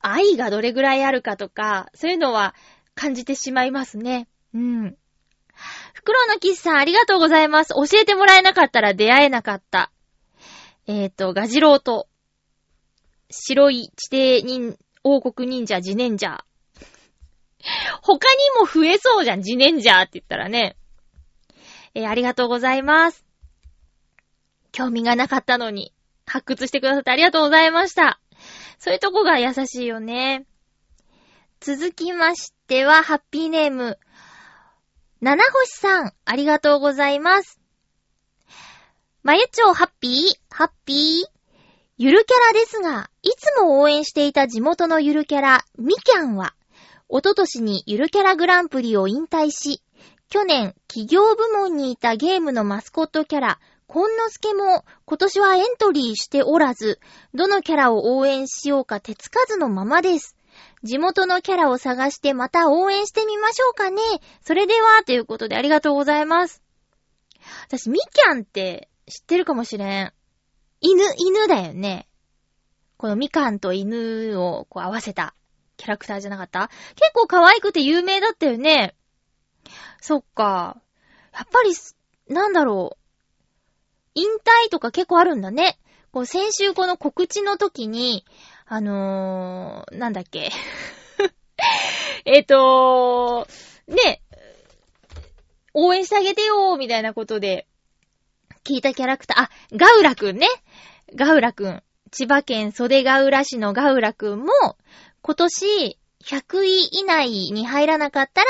[0.00, 2.54] 愛がどれぐらいあるかとか、そういうのは
[2.94, 4.28] 感じてしまいますね。
[4.54, 4.96] うん。
[5.94, 7.74] 袋のキスさんありがとうございます。
[7.74, 9.90] 教えてもらえなかったら出会えなかった。
[10.86, 12.08] えっ、ー、と、ガジロウと、
[13.30, 16.40] 白い地底人、王国忍者、ジネンジャー。
[18.02, 20.76] 他にも増えそうじゃん、ジネンジャーって言ったらね。
[21.94, 23.24] えー、ありがとうございます。
[24.72, 25.92] 興味がなかったのに、
[26.26, 28.20] 発掘してくださってありがとうございました。
[28.78, 30.46] そういうとこが優しいよね。
[31.60, 33.98] 続きましては、ハッピーネーム、
[35.20, 37.63] 七星さん、ありがとうございます。
[39.24, 41.26] まゆちょうハッピー、ハッピー。
[41.96, 46.54] ゆるキャラですが、いつも応援していた地元のゆるキャラ、みきゃんは、
[47.08, 49.80] おととしにゆるキャラグランプリを引退し、
[50.28, 57.00] 去年、企業部門にいたゲームのマスコットキャラ、こんのすけも今年はエントリーしておらず、
[57.32, 60.36] どのキャラを応援しようか手つかずのままです。
[60.82, 64.02] 地元のキャラを探してまた応援してみましょうかね。
[64.42, 66.62] それでは、ということでありがとうございます。
[67.68, 70.12] 私、みきゃんって知ってるかもしれん。
[70.80, 72.08] 犬、犬だよね。
[72.96, 75.34] このみかんと犬をこう合わせた
[75.76, 76.68] キャラクターじゃなかった？
[76.94, 78.94] 結構可愛くて有名だったよね。
[80.00, 80.80] そっか。
[81.32, 81.72] やっぱり、
[82.28, 82.98] なんだろう。
[84.14, 85.78] 引退とか結構あるんだね。
[86.12, 88.24] こう先週この告知の時に、
[88.66, 90.50] あのー、なんだっけ。
[92.24, 93.48] えっと、
[93.88, 94.22] ね、
[95.74, 97.66] 応援してあげてよみたいなことで、
[98.64, 100.48] 聞いたキャラクター、あ、ガウラくんね。
[101.14, 101.82] ガウラくん。
[102.10, 104.48] 千葉県袖ガウラ市のガウラくんも、
[105.20, 108.48] 今年、100位以内に入らなかったら、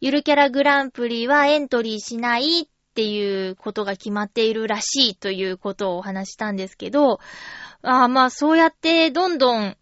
[0.00, 7.20] ゆるキャラグランプリはエントリーしないっていうことが決まっているらしいということをお話したんですけど、
[7.82, 9.76] あまあそうやってどんどん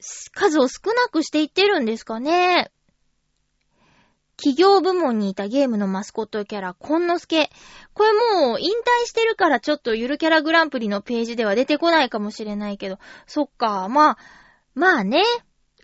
[0.00, 2.70] 数を少なくしていってるんですかね。
[4.36, 7.50] 企業部門にいたゲームのマスコットキャラ、コンノスケ。
[7.94, 14.18] これもう引退してるからちょっとゆるキャラグランプリのページでは出てこないかもしれないけど、そっか、まあ、
[14.74, 15.22] まあね。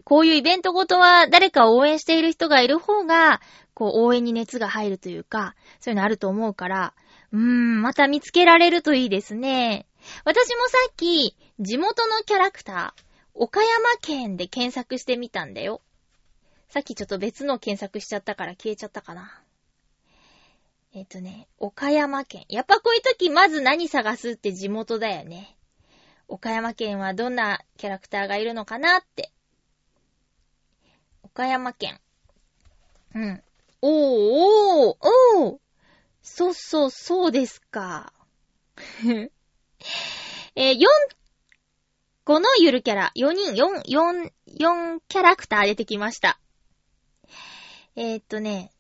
[0.04, 3.40] こういうイベントごとは誰かを応援している人がいる方が、
[3.74, 6.94] こう応援に熱が入るというか、そういうのあると思うから、
[7.32, 9.86] うーん、また見つけられるといいですね。
[10.24, 13.02] 私もさっき、地元のキャラクター、
[13.34, 15.80] 岡山県で検索してみたんだよ。
[16.72, 19.42] さっきちょっと別の検索しちゃったから消えちゃったかな。
[20.94, 22.46] えっ、とね、岡山県。
[22.48, 25.54] やっぱこういう時まず何探すって地元だよね。
[26.28, 29.32] 岡山県はどんなキャラクターがいるのかなって。
[31.22, 32.00] 岡山県。
[33.14, 33.42] うん。
[33.82, 34.96] おー、おー、
[35.40, 35.58] おー。
[36.22, 38.14] そうそう、そうですか。
[40.56, 40.86] えー、4
[42.24, 46.38] 個のゆるキャラ、4人、4、4、4キャラクター出てきました。
[47.94, 48.70] えー、っとね、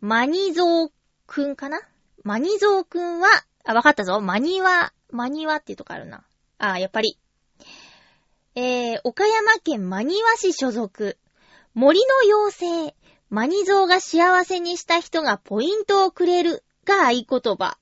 [0.00, 0.90] マニゾー
[1.26, 1.80] くんかな？
[2.24, 3.28] マニゾーくんは、
[3.64, 4.20] あ、わかったぞ。
[4.20, 6.24] マニワ、マニワっていうとこあるな。
[6.58, 7.18] あ、やっぱり。
[8.54, 11.18] えー、岡山県マニワ市所属。
[11.74, 12.94] 森の妖精。
[13.28, 17.76] マニゾーが幸せにした人がポイントをくれるが合言葉。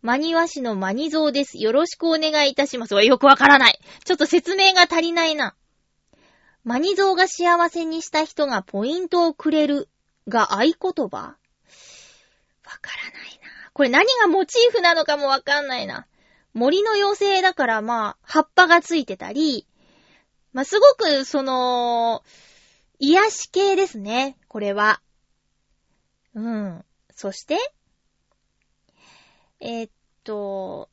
[0.00, 1.58] マニワ市のマニゾーです。
[1.58, 2.94] よろしくお願いいたします。
[2.94, 3.80] よくわからない。
[4.04, 5.56] ちょっと説明が足りないな。
[6.62, 9.88] マニゾーが幸せにした人がポイントをくれる
[10.28, 10.96] が合言葉？
[10.96, 11.38] わ
[12.80, 13.70] からないな。
[13.72, 16.06] これ何がモチーフなのかもわかんないな。
[16.54, 19.66] 森の妖精だからまあ、葉っぱがついてたり、
[20.52, 22.22] まあ、すごく、その、
[23.00, 25.02] 癒し系ですね、これは。
[26.34, 26.84] うん。
[27.12, 27.58] そして、
[29.58, 29.90] えー、っ
[30.22, 30.88] と、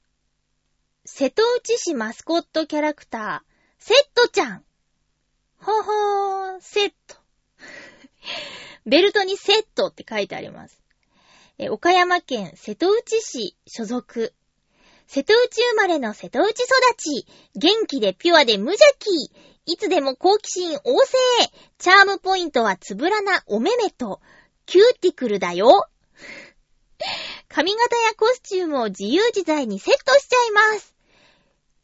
[1.06, 4.63] 瀬戸内市マスコットキャラクター、セットちゃん。
[5.60, 7.15] ほほー、セット。
[8.86, 10.82] ベルトにセットって書いてあります。
[11.58, 14.34] え岡山県瀬戸内市所属。
[15.08, 16.65] 瀬戸内生まれの瀬戸内育
[16.98, 17.28] ち。
[17.56, 19.32] 元気でピュアで無邪気。
[19.65, 21.17] いつでも好奇心旺盛。
[21.78, 24.22] チャームポイントはつぶらなおめめと、
[24.65, 25.88] キューティクルだよ。
[27.48, 30.96] 髪型やコスチュームを自由自在にセットしちゃいます。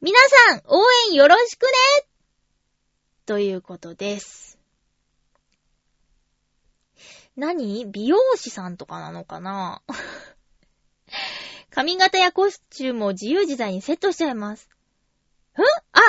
[0.01, 0.17] 皆
[0.49, 1.69] さん、応援よろしくね
[3.25, 4.56] ということです。
[7.37, 7.85] 何？
[7.85, 9.81] 美容師さんとかなのかな？
[11.69, 14.67] 髪型やコスチュームを自由自在にセットしちゃいます。
[15.57, 15.61] ん？
[15.93, 16.01] あ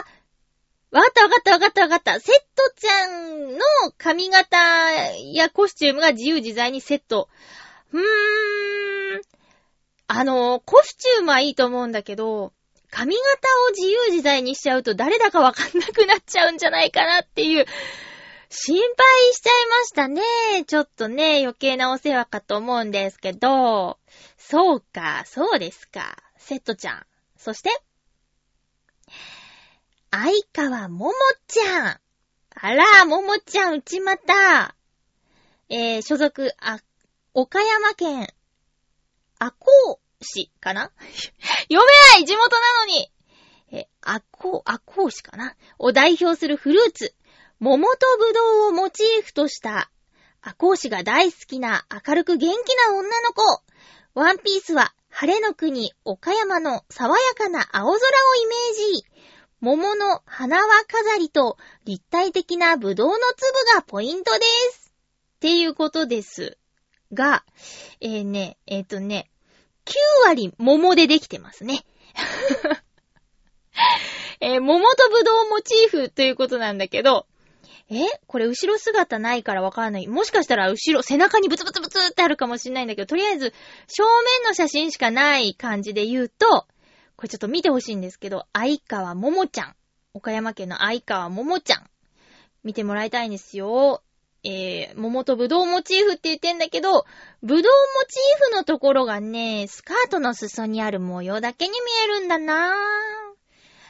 [0.91, 2.21] わかったわかったわかったわかった。
[2.21, 3.59] セットちゃんの
[3.99, 4.57] 髪型
[5.35, 7.29] やコスチュームが自由自在にセット。
[7.93, 9.21] うーん。
[10.07, 12.55] あの、コスチュームはいいと思うんだけど、
[12.91, 13.23] 髪型
[13.69, 17.67] を自由自在にしちゃうと誰だかわかんなくなっちゃうんじゃないかなっていう、
[18.51, 20.23] 心配しちゃいましたね。
[20.67, 23.99] ちょっとね、余計なお世話かと思うんですけど、
[24.39, 26.17] そうか、そうですか。
[26.39, 27.07] セットちゃん。
[27.37, 27.71] そして、
[30.11, 31.13] 相川もも
[31.47, 32.01] ちゃん。
[32.55, 34.75] あら、ももちゃん、内股。
[35.69, 36.81] えー、所属、あ、
[37.35, 38.29] 岡山県、
[39.39, 40.91] あこう市かな？
[41.71, 43.13] 読めない地元なのに
[43.71, 45.55] え、あこう、あこう市かな？
[45.79, 47.15] を代表するフルーツ、
[47.61, 47.87] 桃と
[48.19, 49.91] ぶどうをモチーフとした、
[50.43, 52.55] あこう市が大好きな明るく元気
[52.87, 53.43] な女の子。
[54.15, 59.05] ワンピースは晴れの国岡山の爽やかな青空をイメージ。
[59.61, 64.93] 桃の花輪飾りと立体的なぶどうの粒がポイントです。
[65.37, 66.59] っていうことです。
[67.13, 67.45] が、
[68.01, 69.33] えー、ね、えっ、ー、とね、
[69.85, 69.95] 9
[70.27, 71.85] 割桃でできてますね。
[74.39, 77.27] えー、桃とぶどうモチーフということなんだけど、
[77.91, 80.07] えこれ後ろ姿ないからわかんない。
[80.07, 83.55] もしかしたら後ろ、背中にブツブツブツってあるかもしんないんだけど、とりあえず
[83.87, 86.67] 正面の写真しかない感じで言うと、
[87.17, 89.77] これちょっと見てほしいんですけど、相川ももちゃん。
[90.13, 91.91] 岡山県の相川ももちゃん。
[92.63, 94.03] 見てもらいたいんですよ。
[94.45, 97.07] えー、桃とぶどうモチーフって言ってんだけど、
[97.43, 102.69] ぶどうモチーフのところがね、スカートの裾にある模様だけに見えるんだなぁ。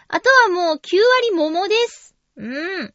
[0.08, 2.14] あとはもう9割桃です。
[2.36, 2.94] うん。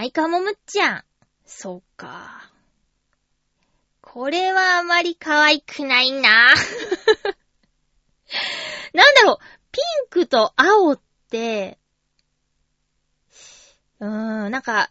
[0.00, 1.04] 相川もむっちゃん。
[1.44, 2.50] そっか。
[4.00, 6.54] これはあまり可愛くないな。
[8.94, 9.38] なんだろう、
[9.70, 11.78] ピンクと青って、
[13.98, 14.90] うーん、なんか、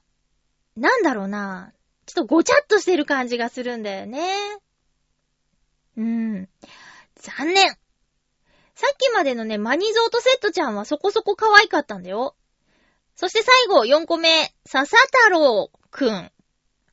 [0.77, 1.73] なんだろうな。
[2.05, 4.59] ちょっとごちゃっとしてる感じがするんだよね。
[5.97, 6.49] うーん。
[7.15, 7.67] 残念。
[8.75, 12.35] さっきまでのね、マニゾートセットちゃんはそこそこ可愛かったんだよ。
[13.19, 16.31] そして最後、4個目、笹太郎くん。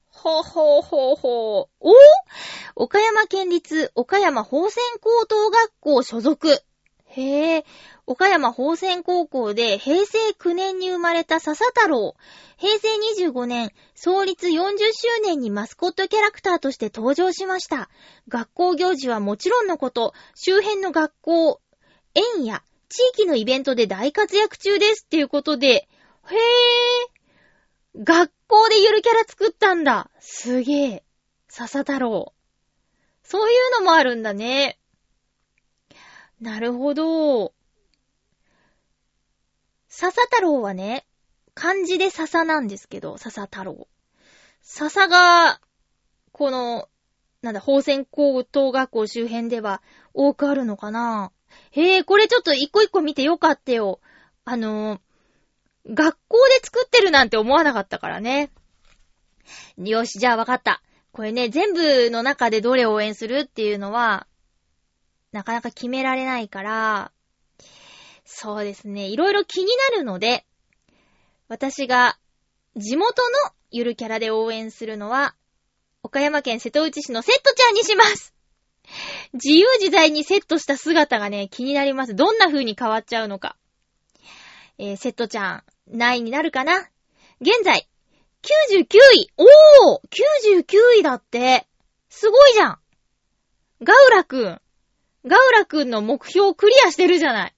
[0.09, 1.93] ほうほうほうほうお？
[2.75, 6.61] 岡山県立岡山宝泉高等学校所属。
[7.05, 7.65] へえ、
[8.09, 12.17] 岡山宝泉高校で平成9年に生まれた笹太郎。
[12.57, 12.89] 平成
[13.23, 17.89] 25年、創立40周年にマスコットキャラクターとして登場しました。
[18.27, 21.61] 学校行事はもちろんのこと、周辺の学校、
[22.37, 25.89] 園や地域のイベントで大活躍中ですっていうことで、
[26.31, 30.11] へえ、学校でゆるキャラ作ったんだ。
[30.21, 31.05] すげえ。
[31.49, 32.35] 笹太郎。
[33.23, 34.79] そういうのもあるんだね。
[36.41, 37.55] なるほど。
[39.89, 41.07] 笹太郎はね、
[41.55, 43.89] 漢字で笹なんですけど、笹太郎。
[44.61, 45.61] 笹が、
[46.33, 46.89] この、
[47.41, 49.81] なんだ、宝泉高等学校周辺では
[50.13, 51.33] 多くあるのかな
[51.71, 54.01] へえ、これちょっと一個一個見てよかったよ。
[54.45, 55.06] あのー
[55.89, 58.51] 学校で作ってるなんて思わなかったからね。
[59.77, 60.83] よし、じゃあわかった。
[61.13, 64.27] これね、全部の中でどれを応援するっていうのは、
[65.33, 67.13] なかなか決められないから、
[68.25, 70.45] そうですね、いろいろ気になるので、
[71.49, 72.19] 私が
[72.77, 75.35] 地元のゆるキャラで応援するのは、
[76.03, 78.35] 岡山県瀬戸内市のセットちゃんにします
[79.33, 82.15] 自由自在にセットした姿がね、気になります。
[82.15, 83.57] どんな風に変わっちゃうのか。
[84.79, 86.89] えー、セットちゃん、何位になるかな
[87.41, 87.89] 現在、
[88.43, 88.85] 99
[89.15, 90.01] 位おー
[90.59, 91.67] !99 位だって
[92.09, 92.79] すごいじゃん
[93.83, 94.61] ガウラくん
[95.27, 97.55] ガウラくんの目標をクリアしてるじゃない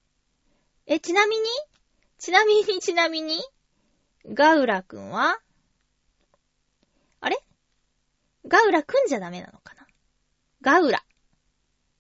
[0.86, 1.44] え、ちなみに？
[2.18, 3.40] ちなみにちなみに？
[4.32, 5.38] ガウラくんは？
[7.20, 7.38] あれ？
[8.46, 9.86] ガウラくんじゃダメなのかな？
[10.62, 11.04] ガウラ。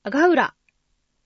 [0.02, 0.54] あガウラ。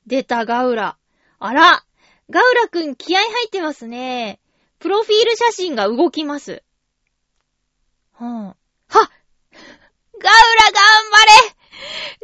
[0.06, 0.98] 出たガウラ。
[1.38, 1.84] あら
[2.28, 4.40] ガウラくん気合入ってますね。
[4.82, 6.64] プロフィール写真が動きます。
[8.14, 8.56] はぁ、はっ
[8.88, 9.04] ガウラ
[10.72, 11.32] 頑張れ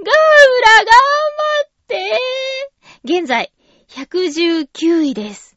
[0.05, 0.15] ガウ
[0.63, 2.21] ラ頑張って
[3.05, 3.53] 現在、
[3.87, 5.57] 119位です。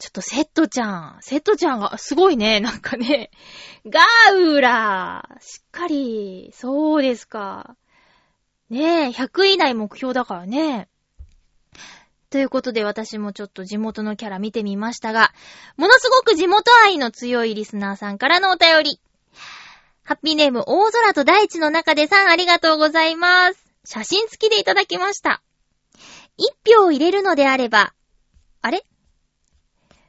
[0.00, 3.30] ちょっとセットちゃん、セットちゃんがすごいね、なんかね。
[3.86, 4.00] ガ
[4.34, 7.76] ウラしっかり、そうですか。
[8.70, 10.88] ねえ、100位以内目標だからね。
[12.30, 15.32] ということで私もちょっと地元のキャラ見てみましたが、
[15.76, 19.00] ものすごく地元愛の強いリスナーさんからのお便り。
[20.04, 23.64] ハッピーネーム大空と大地の中でさんありがとうございます。
[23.84, 25.42] 写真付きでいただきました。
[26.36, 27.94] 一票入れるのであれば、
[28.62, 28.84] あれ？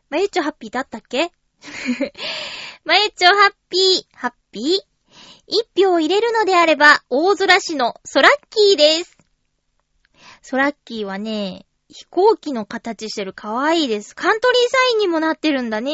[0.09, 1.31] まゆっちょハッピーだったっけ？
[2.85, 4.79] まゆっちょハッピー、ハッピー
[5.47, 9.17] 一票入れるのであれば、大空市のソラッキーです。
[10.41, 14.15] ソラッキーはね、飛行機の形してる可愛いです。
[14.15, 15.91] カントリーサインにもなってるんだね。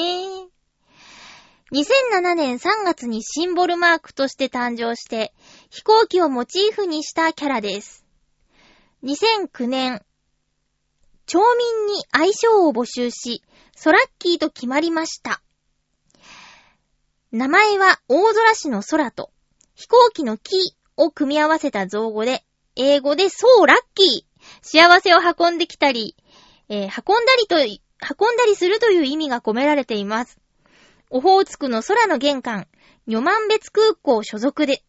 [1.74, 5.34] 2007年3月にシンボルマークとして誕生して、
[5.72, 8.06] 飛行機をモチーフにしたキャラです。
[9.04, 10.06] 2009年、
[11.26, 13.44] 町民に愛称を募集し、
[13.76, 15.42] ソラッキーと決まりました。
[17.32, 19.32] 名前は大空市の空と、
[19.74, 22.46] 飛行機の木を組み合わせた造語で、
[22.76, 24.27] 英語でそうラッキー
[24.62, 26.16] 幸せを運んできたり、
[26.70, 30.40] えー運んだりと、運んだりするという意味が込められています。
[31.10, 32.68] オホーツクの空の玄関、
[33.08, 34.84] 女満別空港所属で、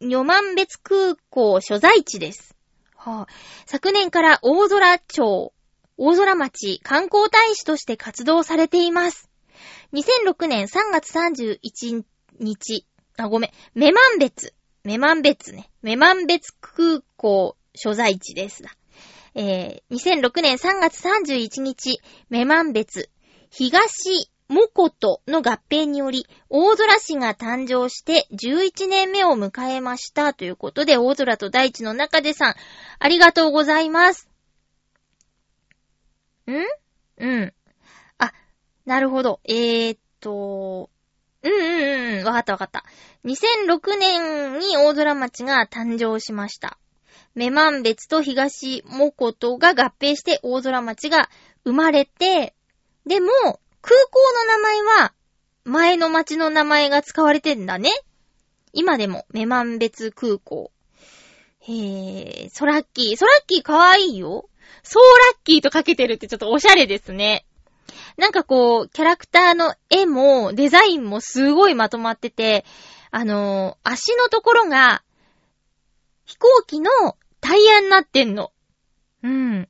[0.00, 0.08] ん？
[0.08, 2.56] 女満別空港所在地です。
[2.96, 3.26] はあ、
[3.66, 5.52] 昨年から大空町、
[5.98, 9.28] 大空町観光大使として活動されています。
[9.92, 12.04] 2006年3月31
[12.40, 12.86] 日、
[13.18, 18.62] あ、ごめん、女満別、女満別ね、女満別空港所在地です。
[19.34, 22.00] えー、2006年3月31日、
[22.30, 23.10] 女満別、
[23.50, 30.34] 東モコトの合併により、大空市が誕生して11年目を迎えました。
[30.34, 32.54] ということで、大空と大地の中でさん、
[32.98, 34.28] ありがとうございます。
[36.46, 36.52] ん？
[37.18, 37.54] うん。
[38.18, 38.32] あ、
[38.84, 39.40] なるほど。
[39.44, 40.90] えー、っと、
[41.42, 42.84] うんうんうん、わかったわかった。
[43.24, 46.78] 2006年に大空町が誕生しました。
[47.36, 51.28] 女満別と東モコトが合併して大空町が
[51.64, 52.54] 生まれて、
[53.06, 53.28] でも、
[53.82, 55.14] 空港の名前は、
[55.64, 57.90] 前の町の名前が使われてんだね。
[58.72, 60.70] 今でも、女満別空港。
[61.60, 63.16] へー、ソラッキー。
[63.16, 64.48] ソラッキーかわいいよ。
[64.82, 67.46] ソーラッキーとかけてるってちょっとおしゃれですね。
[68.16, 72.64] なんかこう、キャラクターの絵も、デザインもすごいまとまってて、
[73.10, 75.02] あのー足のところが、
[76.24, 76.90] 飛行機の
[77.46, 78.52] タイヤになってんの。
[79.22, 79.68] うん。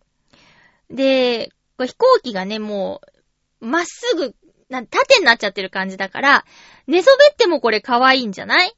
[0.90, 3.00] で、飛行機がね、も
[3.60, 4.36] う、まっすぐ、
[4.68, 6.44] な、縦になっちゃってる感じだから、
[6.86, 8.72] 寝そべってもこれ可愛いんじゃない？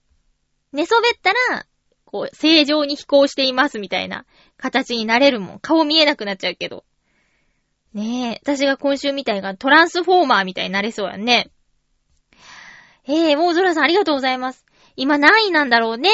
[0.72, 1.66] 寝そべったら、
[2.06, 4.24] こう、正常に飛行していますみたいな
[4.56, 5.58] 形になれるもん。
[5.58, 6.84] 顔見えなくなっちゃうけど。
[7.92, 11.50] ねえ、私が今週みたいがトランスフォーマーみたいになれそうやんね。
[13.06, 14.64] ええー、大空さんありがとうございます。
[14.96, 16.10] 今何位なんだろうね？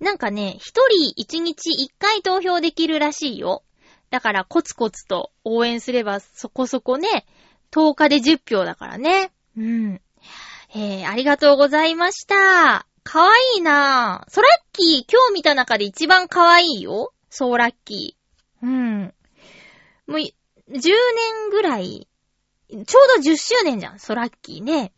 [0.00, 3.64] なんかね、一人一日一回投票できるらしいよ。
[4.10, 7.26] だからコツコツと応援すればそこそこね、
[7.70, 9.32] 10日で10票だからね。
[9.56, 10.00] うん。
[10.74, 12.86] えー、ありがとうございました。
[13.02, 14.30] かわいいなぁ。
[14.30, 17.12] ソラッキー、今日見た中で一番かわいいよ。
[17.30, 18.66] ソーラッキー。
[18.66, 19.14] うん。
[20.06, 20.32] もう、10
[20.70, 22.06] 年ぐらい、
[22.68, 24.92] ちょうど10周年じゃん、ソラッキーね。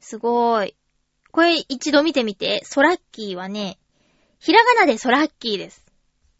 [0.00, 0.76] すごい。
[1.36, 2.64] これ一度見てみて。
[2.64, 3.78] ソラッキーはね、
[4.38, 5.84] ひらがなでソラッキーです。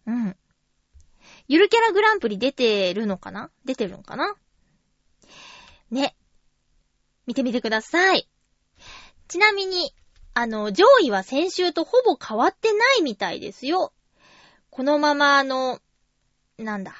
[0.06, 0.34] うん。
[1.48, 3.50] ゆるキャラグランプリ出てるのかな？
[3.66, 4.34] 出てるのかな？
[5.90, 6.16] ね。
[7.26, 8.26] 見てみてください。
[9.28, 9.92] ちなみに、
[10.32, 13.92] あの、上位は先週とほぼ変わってないみたいですよ。
[14.70, 15.78] このままあの、
[16.56, 16.94] なんだ？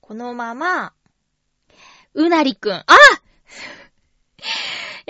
[0.00, 0.92] このまま、
[2.14, 2.72] うなりくん。
[2.72, 2.84] あ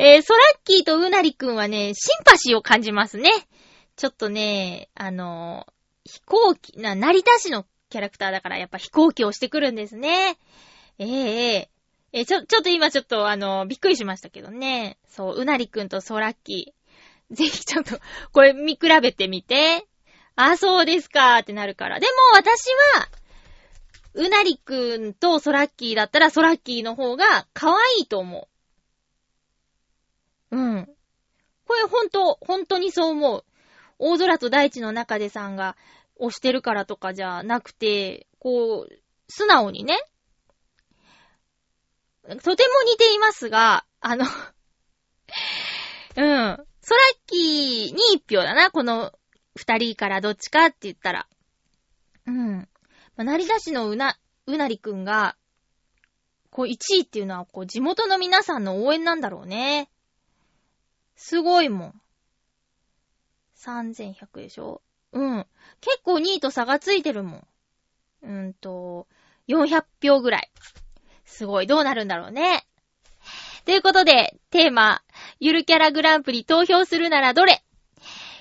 [0.01, 3.31] えー、ソラッキーとうなりくんはね、シンパシーを感じますね。
[3.97, 5.67] ちょっとね、あの
[6.05, 10.39] 飛行機、な、成田市のキャラクターだからやっぱ飛行機をしてくるんですね。
[11.01, 11.71] えええ
[12.13, 14.99] えちょ、ちょっと今ちょっとあの、びっくりしましたけどね。
[15.09, 17.35] そう、うなりくんとソラッキー。
[17.35, 17.99] ぜひちょっと、
[18.31, 19.85] これ見比べてみて。
[20.37, 21.99] あ、そうですかーってなるから。
[21.99, 23.09] でも私は、
[24.15, 28.58] うなりくんとソラッキーだったらソラッキーの方が可愛いと思う
[30.51, 30.57] う。
[30.57, 30.89] ん。
[31.67, 33.45] これほんと、ほんとにそう思う。
[33.99, 35.77] 大空と大地の中でさんが
[36.17, 39.99] 押してるからとかじゃなくて、こう、素直にね。
[42.43, 44.27] とても似ていますが、あの
[46.17, 46.69] うん。
[46.81, 49.13] ソラッキーに一票だな、この
[49.57, 51.29] 二人からどっちかって言ったら。
[52.27, 52.69] うん。
[53.17, 55.37] まあ、成田市のうな、うなりくんが、
[56.51, 59.91] こう1位っていうのは、こう地元の皆さんの応援なんだろうね。
[61.19, 62.01] すごいもん。
[63.57, 64.83] 3100でしょ？
[65.13, 65.47] うん。
[65.81, 67.47] 結構2位と差がついてるもん。
[68.23, 69.09] うんと、
[69.49, 70.51] 400票ぐらい。
[71.25, 72.65] すごい、どうなるんだろうね。
[73.65, 75.03] ということで、テーマ、
[75.41, 77.65] ゆるキャラグランプリ投票するならどれ？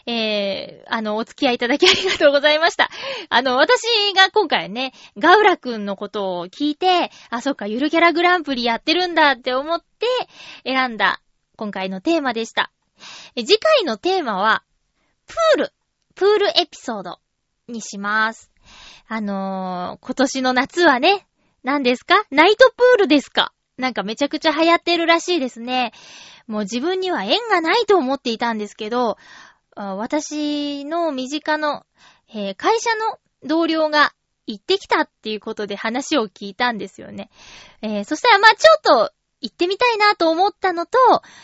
[0.06, 2.90] えー、あの、お付き合いいただきありがとうございました。
[3.30, 3.82] あの、私
[4.16, 10.08] が今回ね、ガウラくんのことを聞いて、あ、そっか、ゆるキャラグランプリやってるんだって思って
[10.64, 11.22] 選んだ
[11.58, 12.72] 今回のテーマでした。
[13.36, 14.64] 次回のテーマは、
[15.26, 15.74] プール、
[16.14, 17.20] プールエピソード
[17.68, 18.52] にします。
[19.08, 21.26] あのー、今年の夏はね、
[21.64, 22.24] 何ですか？
[22.30, 23.54] ナイトプールですか？
[23.76, 25.94] なんかめちゃくちゃ流行ってるらしいですね。
[26.46, 29.18] もう自分には縁がないと思っていたんですけど、
[29.76, 31.86] 私の身近の、
[32.30, 34.14] えー、会社の同僚が
[34.46, 37.30] 行ってきたっていうことで話を聞いたんですよね。
[37.82, 40.98] えー、そしたらまあちょっと行ってみたいなと思ったのと、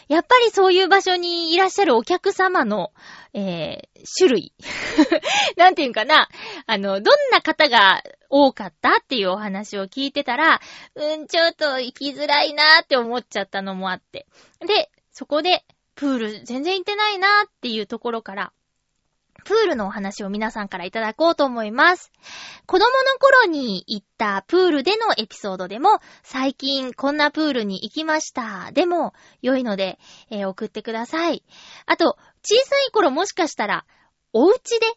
[0.07, 2.91] やっぱりそういう場所にいらっしゃるお客様の、
[3.33, 4.53] えー、種類。
[5.57, 6.29] なんていうかな。
[6.65, 10.59] あの、どんな方が多かったっていうお話を聞いてたら、
[10.95, 14.27] うん、ちょっと行きづらいなって思っちゃったのもあって。
[14.59, 15.63] で、そこで、
[15.95, 18.53] プール全然行ってないなっていうところから、
[19.43, 22.11] プールのお話を皆さんからいただこうと思います。
[22.65, 28.71] 子供の頃に行ったプールでのエピソードでも、最近こんなプールに行きました。
[28.71, 31.43] でも、良いので、えー、送ってください。
[31.85, 33.85] あと、小さい頃もしかしたら、
[34.33, 34.87] お家で、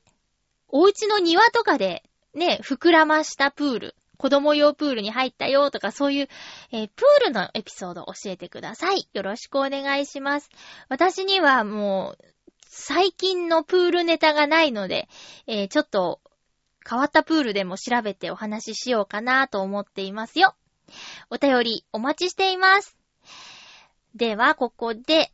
[0.69, 2.03] お家の庭とかで、
[2.35, 6.29] ね、膨らましたプール、子供用プールに入ったよとか、そういう、
[6.73, 9.09] えー、プールのエピソード教えてください。
[9.13, 10.51] よろしくお願いします。
[10.89, 12.36] 私にはもう、
[12.79, 15.09] 最近のプールネタがないので、
[15.47, 16.21] えー、ちょっと
[16.89, 20.55] 変わったプールでも調べてお話ししようかなと思っていますよ。
[21.31, 22.95] お便りお待ちしています。
[24.15, 25.33] では、ここで、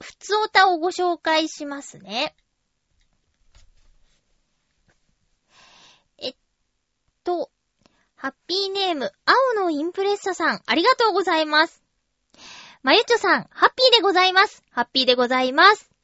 [0.00, 2.34] ふつおたをご紹介しますね。
[6.18, 6.34] えっ
[7.22, 7.48] と、
[8.16, 11.84] ハッピーネーム、青のインプレッサさん、ありがとうございます。
[12.82, 14.64] まゆちょさん、ハッピーでございます。
[14.72, 15.95] ハッピーでございます。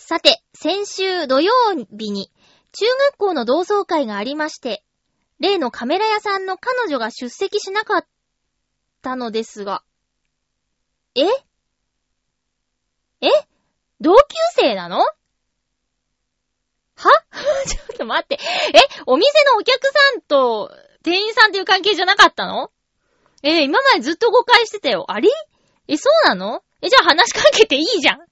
[0.00, 1.52] さて、先週土曜
[1.90, 2.30] 日に、
[2.72, 4.84] 中学校の同窓会がありまして、
[5.40, 8.06] 例のカメラ屋さんの彼女が出席しなかっ
[9.02, 9.82] たのですが、
[11.16, 11.24] え？
[13.20, 13.28] え？
[14.00, 14.20] 同級
[14.54, 15.00] 生なの？
[15.00, 15.08] は？
[17.66, 18.36] ちょっと待って。
[18.36, 18.78] え？
[19.04, 20.72] お店のお客さんと
[21.02, 22.70] 店員さんっていう関係じゃなかったの？
[23.42, 25.06] えー、今までずっと誤解してたよ。
[25.08, 25.28] あれ？
[25.88, 26.62] え、そうなの？
[26.82, 28.27] え、じゃあ話しかけていいじゃん。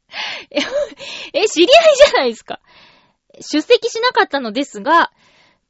[1.32, 2.60] え、知り合いじゃないですか。
[3.40, 5.12] 出席しなかったのですが、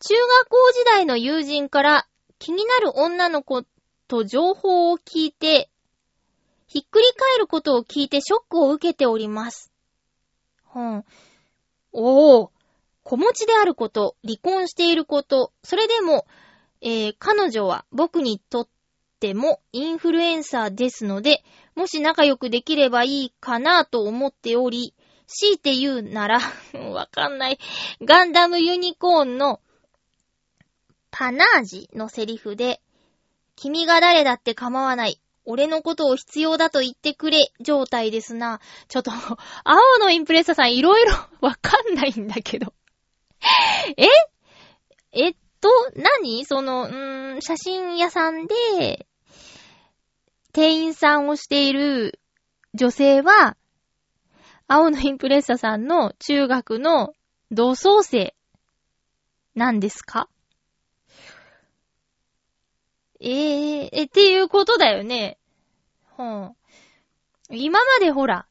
[0.01, 2.07] 中学校時代の友人から
[2.39, 3.64] 気になる女の子
[4.09, 5.70] と情報を聞いて、
[6.66, 9.72] ひっくり返ることを聞いてショックを受けております。
[10.74, 11.05] うん。
[11.93, 12.51] おー。
[13.03, 16.26] 子持ちであること、離婚していること、それでも、
[16.80, 18.68] えー、彼女は僕にとっ
[19.18, 21.42] てもインフルエンサーですので、
[21.74, 24.94] もし仲良くできればいいかなと思っており、
[25.26, 26.40] 強いて言うなら
[26.92, 27.58] わかんない、
[28.02, 29.60] ガンダムユニコーンの
[31.10, 32.80] パナージのセリフで、
[33.56, 35.20] 君が誰だって構わない。
[35.46, 38.60] 俺のことを必要だと言ってくれ、状態ですな。
[38.88, 39.12] ちょっと、
[39.64, 42.74] 青のインプレッサさんいろいろわかんないんだけど。
[43.96, 44.08] え？
[45.12, 45.30] え？
[45.30, 45.36] っ
[45.66, 46.44] と、何？
[46.44, 49.06] その、うー、写真屋さんで、
[50.52, 52.20] 店員さんをしている
[52.74, 53.56] 女性は、
[54.68, 57.14] 青のインプレッサさんの中学の
[57.50, 58.34] 同窓生
[59.54, 60.28] なんですか？
[63.18, 65.38] えー、え、っていうことだよね。
[66.10, 66.56] ほん。
[67.50, 68.46] 今までほら、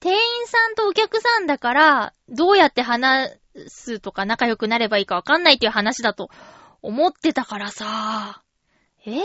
[0.00, 3.32] 店員さんとお客さんだから、どうやって話
[3.68, 6.30] すとか仲良くなればいいかわかんないっていう話だと
[6.82, 8.42] 思ってたからさ。
[9.06, 9.22] えー、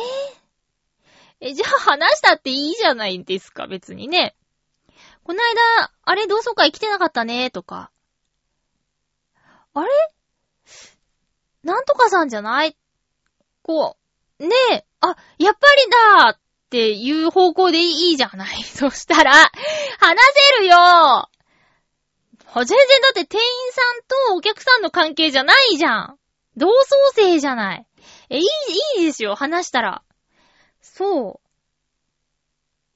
[1.42, 4.36] え、じゃあ話したっていいじゃないですか、別にね。
[5.24, 7.92] こないだ、あれ同窓会来てなかったね、とか。
[9.74, 9.90] あれ？
[11.64, 12.78] なんとかさんじゃない？
[13.62, 13.98] こ
[14.40, 15.90] う、ねえ、あ、やっぱり
[16.24, 18.64] だっていう方向でいいじゃない？
[18.64, 19.52] そしたら、話
[20.56, 21.30] せるよ
[22.56, 26.20] 全然だって店員さんとお客さんの関係じゃないじゃん。
[26.56, 26.76] 同窓
[27.16, 27.86] 生じゃない。
[28.30, 28.44] え、いい、
[29.00, 30.04] いいですよ、話したら。
[30.82, 31.48] そう。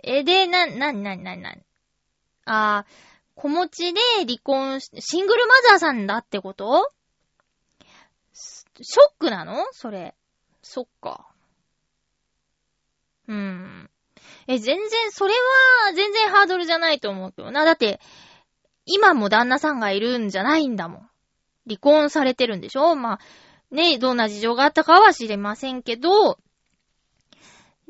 [0.03, 1.55] え、で、な、な、な、な、な、
[2.45, 2.91] あー、
[3.35, 6.91] 子持ちで離婚し、シングルマザーさんだってこと？
[8.33, 9.65] ショックなの？
[9.71, 10.13] それ。
[10.61, 11.27] そっか。
[13.27, 13.89] うん。
[14.47, 17.65] え、全然、それは、全然ハードルじゃないと思うけどな。
[17.65, 17.99] だって、
[18.87, 21.09] 今も旦那さんがいるんじゃないんだもん。
[21.67, 22.95] 離婚されてるんでしょ？
[22.95, 23.19] まあ、
[23.69, 26.39] ね、どんな事情があったかは知れませんけど、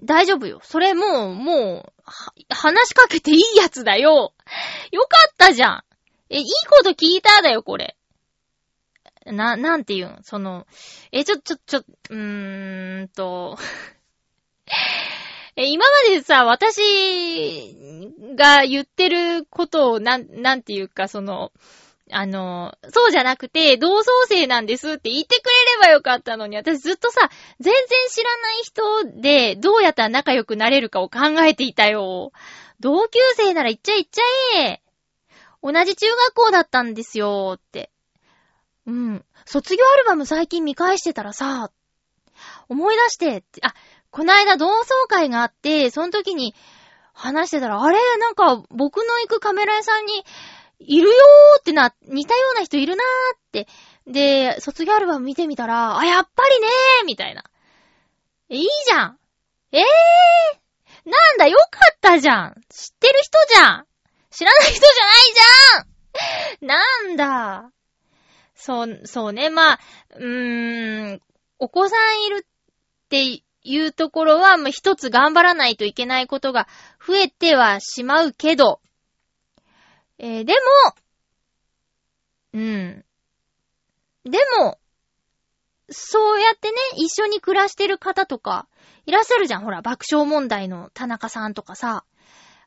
[0.04, 0.60] 大丈夫よ。
[0.64, 2.04] それもう、もう、
[2.50, 4.34] 話しかけていいやつだよ。
[4.92, 5.84] よかったじゃん。
[6.30, 7.96] え、いいこと聞いただよ、これ。
[9.26, 10.68] な、なんて言うんその、
[11.12, 13.58] え、ちょ、ちょ、ちょ、うーんと、
[15.58, 17.76] え、今までさ、私
[18.36, 21.52] が言ってることを、なん、なんていうか、その、
[22.12, 32.32] あの、そうじゃなくて、同窓生なんですって言ってくれればよかったのに、私ずっとさ、全然知らない人で、どうやったら仲良くなれるかを考えていたよ。
[32.80, 34.24] 同級生なら言っちゃえ言っちゃ
[34.62, 34.82] え。
[35.64, 37.90] 同じ中学校だったんですよ、って。
[38.86, 39.26] うん。
[39.46, 41.72] 卒業アルバム最近見返してたらさ、
[42.70, 43.74] 思い出して、あ、
[44.18, 46.56] こないだ同窓会があって、その時に
[47.14, 48.00] 話してたら、あれ？
[48.18, 50.26] なんか僕の行くカメラ屋さんに
[50.80, 53.68] いるよーってな、似たような人いるなーって。
[54.08, 57.44] で、卒業アルバム見てみたら、あ、やっぱりねーみたいな。
[58.50, 59.20] いいじゃん。
[59.72, 59.84] えー？
[61.06, 62.62] なんだ、よかったじゃん。
[62.70, 63.86] 知ってる人じゃん。
[64.32, 65.86] 知らない人じゃない
[66.60, 67.72] じゃんなんだ。
[68.56, 69.52] そう、そうね。
[69.52, 69.80] まあ、
[70.16, 71.22] うーん、
[71.60, 76.68] お子さんいるっていうところは、まあ、一つ頑張らないといけないことが
[77.06, 78.80] 増えてはしまうけど、
[80.18, 80.96] えーでも、
[82.54, 83.06] うん。
[84.24, 84.80] でも、
[85.90, 88.68] そうやってね、一緒に暮らしてる方とか、
[89.06, 89.64] いらっしゃるじゃん。
[89.64, 92.06] ほら、爆笑問題の田中さんとかさ、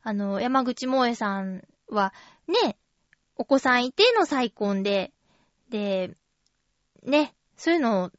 [0.02, 2.12] あの、山口萌えさんは、
[2.46, 2.76] ね、
[3.36, 5.12] お子さんいての再婚で、
[5.70, 6.14] で、
[7.02, 8.10] ね、そういうの、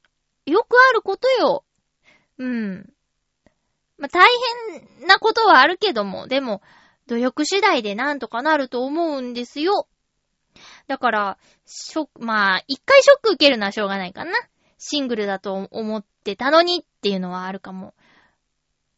[0.45, 1.63] よくあることよ。
[2.41, 2.93] うん。
[3.97, 4.27] まあ、大
[4.99, 6.61] 変なことはあるけども、でも、
[7.07, 9.87] 努力次第でなんとかなると思うんですよ。
[10.87, 14.31] だから、ショック、まあ、一回ショック受けるのはしょうがないかな。
[14.79, 17.93] シングルだと思ってたのにっていうのはあるかも。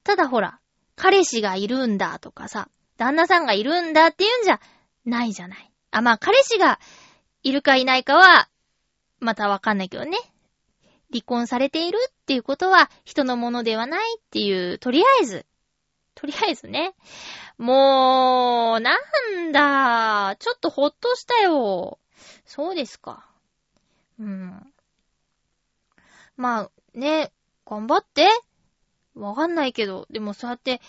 [0.06, 0.60] ただほら、
[0.96, 4.62] 彼氏がいるんだとかさ、旦那さんがいるんだっていうんじゃ
[5.06, 5.72] ないじゃない。
[5.91, 6.80] あ、まあ彼氏が
[7.41, 8.48] いるかいないかは、
[9.20, 10.18] またわかんないけどね。
[11.14, 15.45] 離婚されているっていうことは人のものではないっていう、とりあえず、
[16.16, 16.93] とりあえずね。
[17.57, 20.36] もう、なんだ。
[20.39, 21.99] ちょっとほっとしたよ。
[22.45, 23.26] そうですか。
[24.20, 24.74] うん。
[26.36, 27.32] まあ、ね、
[27.66, 28.30] 頑張って。
[29.16, 30.82] わかんないけど、でもそうやって、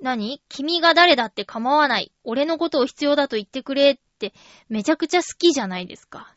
[0.00, 0.40] 何？
[0.48, 2.12] 君が誰だって構わない。
[2.24, 4.32] 俺のことを必要だと言ってくれって、
[4.68, 6.34] めちゃくちゃ好きじゃないですか。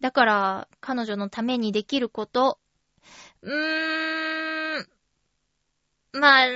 [0.00, 2.58] だから、彼女のためにできること、
[3.42, 4.88] うーん、
[6.12, 6.52] まあ、う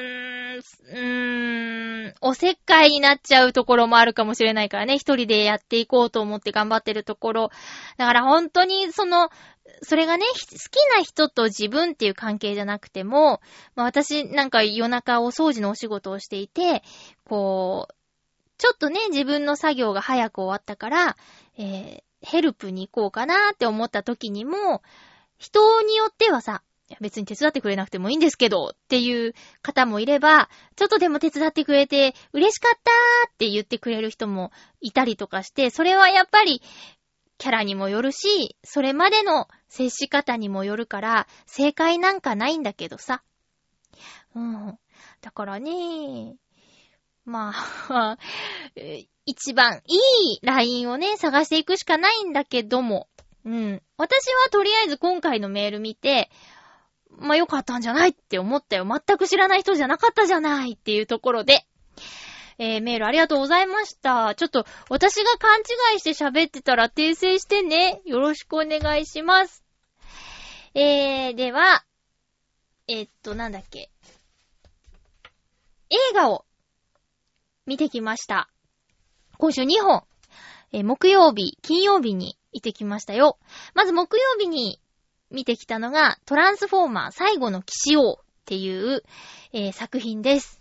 [0.95, 4.99] ーん、おせっかいになっちゃうところもあるかもしれないからね。
[4.99, 7.51] 一人でやっていこうと思って頑張ってるところ。
[7.97, 9.31] だから本当にその、
[9.83, 13.41] それがね、好きな人と自分っていう関係じゃなくても、
[13.75, 16.83] まあ私なんか夜中お掃除のお仕事をしていて、
[17.25, 17.95] こう、
[18.59, 21.17] ちょっとね、自分の作業が早く終わったから、
[21.59, 24.83] えー、ヘルプに行こうかなって思った時にも、
[25.43, 26.63] 人によってはさ、
[27.01, 36.63] 別に手伝ってくれなくてもいいんですけどっていう方もいれば、ちょっとでも手伝ってくれて嬉しかったーって言ってくれる人もいたりとかして、それはやっぱり
[37.39, 43.25] キャラにもよるし、それまでの接し方にもよるから、正解なんかないんだけどさ。
[44.37, 44.79] うん。
[45.23, 46.37] だからね、
[47.25, 47.53] ま
[47.89, 48.17] あ、
[49.27, 49.97] 一番い
[50.37, 53.09] い LINE をね、探していくしかないんだけども、
[53.45, 53.83] うん。
[53.97, 56.31] 私はとりあえず今回のメール見て、
[57.11, 58.87] まあ良かったんじゃないって思ったよ。
[58.87, 61.67] 全く知らない人じゃなかったじゃないっていうところで、
[62.59, 64.35] えー、メールありがとうございました。
[64.35, 68.03] ちょっと、私が勘違いして喋ってたら訂正してね。
[68.05, 69.65] よろしくお願いします。
[70.75, 71.85] えー、では、
[72.89, 73.91] えっと、なんだっけ。
[75.91, 76.45] 映画を
[77.67, 78.49] 見てきました。
[79.39, 80.05] 今週2本。
[80.73, 83.39] えー木曜日、金曜日に行ってきましたよ。
[83.75, 84.81] まず木曜日に
[85.31, 89.03] 見てきたのが、トランスフォーマー最後の騎士王っていう、
[89.53, 90.61] えー作品です。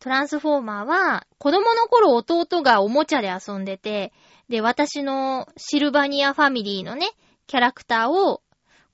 [0.00, 4.12] トランスフォーマーは、子供の頃弟がおもちゃで遊んでて、
[4.48, 7.10] で、私のシルバニアファミリーのね、
[7.46, 8.42] キャラクターを、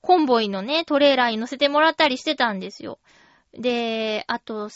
[0.01, 2.99] コンボイのね、トレーラーに乗せてもらったりしてたんですよ。
[3.53, 4.69] で、あと、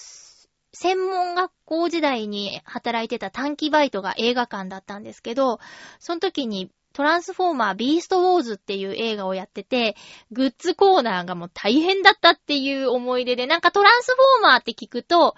[0.73, 5.59] 専門学校時代に働いてた短期バイトが映画館だったんですけど、
[5.99, 9.95] その時にトランスフォーマービーストウォーズっていう映画をやってて、
[10.31, 15.35] グッズコーナーがもう大変だったっていう思い出で、なんかトランスフォーマーって聞くと、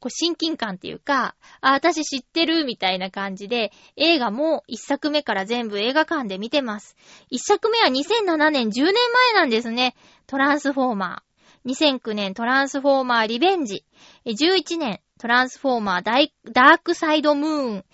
[0.00, 6.96] こう親近感っていうか、あ、私知ってるみたいな感じで、映画も一作目から全部映画館で見てます。
[7.30, 8.94] 一作目は2007年、10年前
[9.34, 9.96] なんですね。
[10.26, 11.28] トランスフォーマー。
[11.66, 13.84] 2009年トランスフォーマーリベンジ。
[14.24, 17.84] 11年トランスフォーマーダークサイドムーン。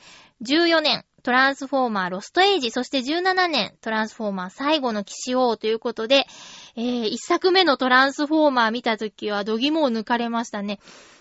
[0.43, 2.71] 14年トランスフォーマーロストエイジ。
[2.71, 6.27] そして17年トランスフォーマー最後の騎士王ということで、
[6.77, 10.81] えー、一作目のトランスフォーマー見たときは度肝を抜かれましたね。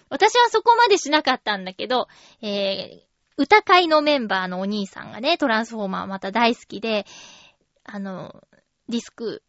[0.09, 2.09] 私はそこまでしなかったんだけど、
[2.41, 2.99] えー、
[3.37, 7.05] 歌会のメンバーのお兄さんがね、トランスフォーマーまた大好きで、
[7.85, 8.43] あの、
[8.89, 9.41] ディスク、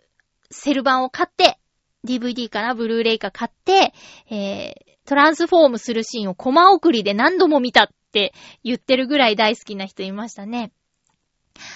[0.53, 1.59] セル版を買って、
[2.07, 3.93] DVD かなブルーレイか買って、
[4.31, 10.71] えー、トランスフォームするシーンをコマ送りで何度も見たっって言ってるぐらい大好きな人いましたね。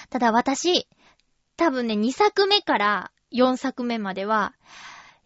[0.09, 0.87] ただ私、
[1.57, 4.53] 多分ね、2作目から4作目までは、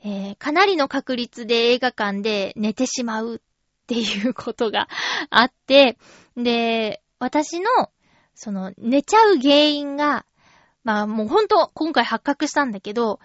[0.03, 3.39] えー、かなりの確率で映画館で寝てしまうっ
[3.85, 4.89] ていうことが
[5.29, 5.99] あって、
[6.35, 7.67] で、私の、
[8.33, 10.25] その、寝ちゃう原因が、
[10.83, 13.19] まあもうほんと今回発覚したんだけど、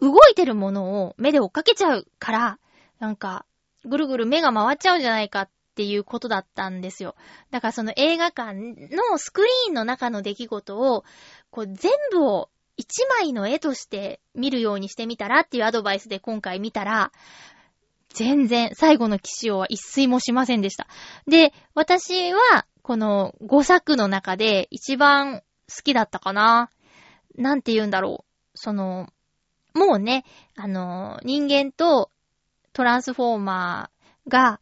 [0.00, 2.58] 動いてるものを目で追っかけちゃうから、
[3.00, 3.44] なんか、
[3.84, 7.16] ぐるぐる目が回っちゃうんじゃないかっっていうことだったんですよ。
[7.50, 11.04] だからその映画館のスクリーンの中の出来事を、
[11.50, 12.48] こう全部を
[12.78, 17.12] 一枚の絵として見るようにしてみたらっていうアドバイスで今回見たら、
[18.08, 20.88] 全然最後の騎士王は一睡もしませんでした。
[21.26, 26.70] で、私はこの5作の中で一番好きだったかな。
[27.36, 28.24] なんて言うんだろ
[28.54, 28.58] う。
[28.58, 29.10] その、
[29.74, 30.24] もうね、
[30.56, 32.10] あの、人間と
[32.72, 34.60] トランスフォーマーが、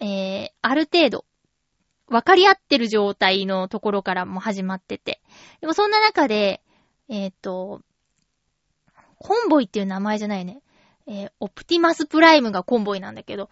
[0.00, 1.24] えー、ある程度、
[2.08, 5.20] 分かり合ってる状態のところからも始まってて。
[5.60, 6.62] でもそんな中で、
[7.08, 7.82] えっ、と、
[9.18, 10.62] コンボイっていう名前じゃないね。
[11.06, 13.50] えー、オプティマスプライムがコンボイなんだけど、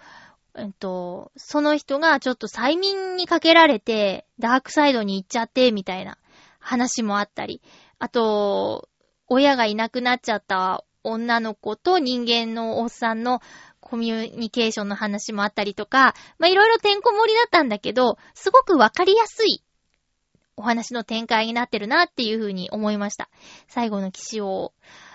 [0.57, 6.19] えっ、と、その人がちょっと催眠にかけられて、ダークサイドに行っちゃって、みたいな
[6.59, 7.63] 話もあったり、
[7.99, 8.89] あと、
[9.29, 13.41] 親がいなくなっちゃった女の子と人間のおっさんの
[13.87, 19.63] コミュニケーションの話もあったりとか、ま、いろいろてんこ盛りだったんだけど、すごくわかりやすい
[20.57, 23.31] お話の展開になってるなっていうふうに思いました。
[23.69, 24.73] 最後の騎士王。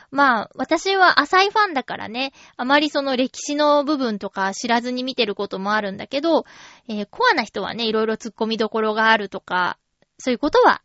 [0.10, 6.46] まあ、私は浅いファンだからね、あまりその歴史の部分とか知らずに見てることもあるんだけど、
[6.88, 9.78] えー、コアな人はね、いろいろ突っ込みどころがあるとか、
[10.18, 10.82] そういうことは、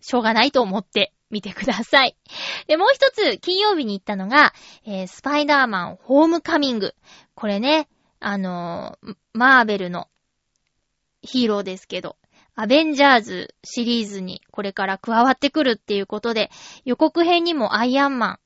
[0.00, 2.16] しょうがないと思って見てください。
[2.66, 4.52] で、もう一つ、金曜日に行ったのが、
[4.84, 6.94] えー、スパイダーマンホームカミング。
[7.34, 7.88] これね、
[8.20, 10.08] あのー、マーベルの
[11.22, 12.16] ヒーローですけど、
[12.54, 16.50] アベンジャーズシリーズにこれから加わってくるっていうことで、
[16.84, 18.38] 予告編にもアイアンマン、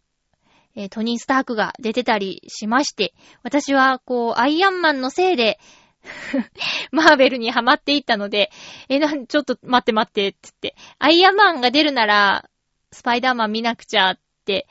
[0.75, 5.61] えー、トニー・スタークが出てたりしまして、私はこう、アイアンマンのせいで、
[6.91, 8.51] マーベルにハマっていったので、
[8.89, 12.49] え、なん、ちょっと待って待って、って言って、アイアンマンが出るなら、
[12.93, 14.67] スパイダーマン見なくちゃって、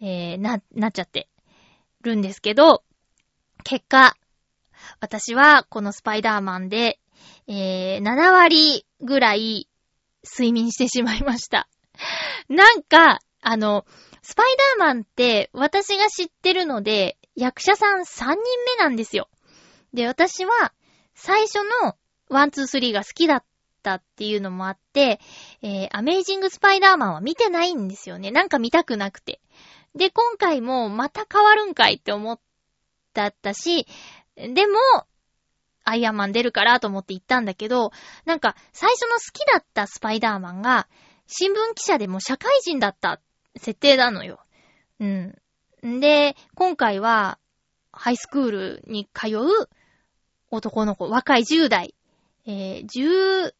[0.00, 1.28] えー、な、なっちゃって
[2.02, 2.82] るんですけど、
[3.64, 4.14] 結果、
[5.00, 7.00] 私はこのスパイダーマンで、
[7.46, 9.68] えー、7割ぐらい
[10.24, 11.68] 睡眠してしまいました。
[12.48, 13.86] なんか、あの、
[14.22, 19.28] スパイダーマンって私が知ってるので、役者さん3人目なんですよ。
[19.92, 20.72] で、私は
[21.14, 21.96] 最初の
[22.30, 23.46] 1、2、3が好きだった
[23.84, 25.20] たっていうのもあって、
[25.62, 28.30] えー、アメイジングスパイダーマンは見てないんですよね。
[28.30, 29.40] なんか見たくなくて。
[29.94, 32.40] で、今回もまた変わるんかいって思っ
[33.12, 33.86] たったし、
[34.36, 34.78] でも、
[35.84, 37.92] アイアンマン出るからと思って行ったんだけど、
[38.24, 40.88] なんか、最初の好きだったスパイダーマンが、
[41.26, 43.20] 新聞記者でも社会人だった
[43.56, 44.40] 設定なのよ。
[44.98, 45.38] うん。
[45.86, 47.38] んで、今回は、
[47.92, 49.68] ハイスクールに通う
[50.50, 51.94] 男の子、若い10代、
[52.46, 53.54] えー、10、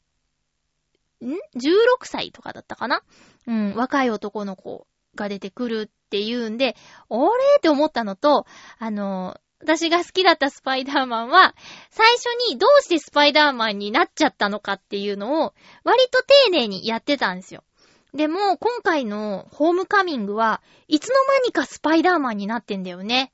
[1.26, 3.02] ん ?16 歳とかだったかな？
[3.46, 6.76] うん、若い男の子が出てくるっていうんで、
[7.08, 7.20] あれ
[7.58, 8.46] って思ったのと、
[8.78, 11.54] あの、私が好きだったスパイダーマンは、
[11.90, 15.54] 最初にどうしてスパイダーマンになっちゃったのかっていうのを、
[15.84, 17.64] 割と丁寧にやってたんですよ。
[18.12, 23.32] でも、今回のホームカミングは、いつの間にかスパイダーマンになってんだよね。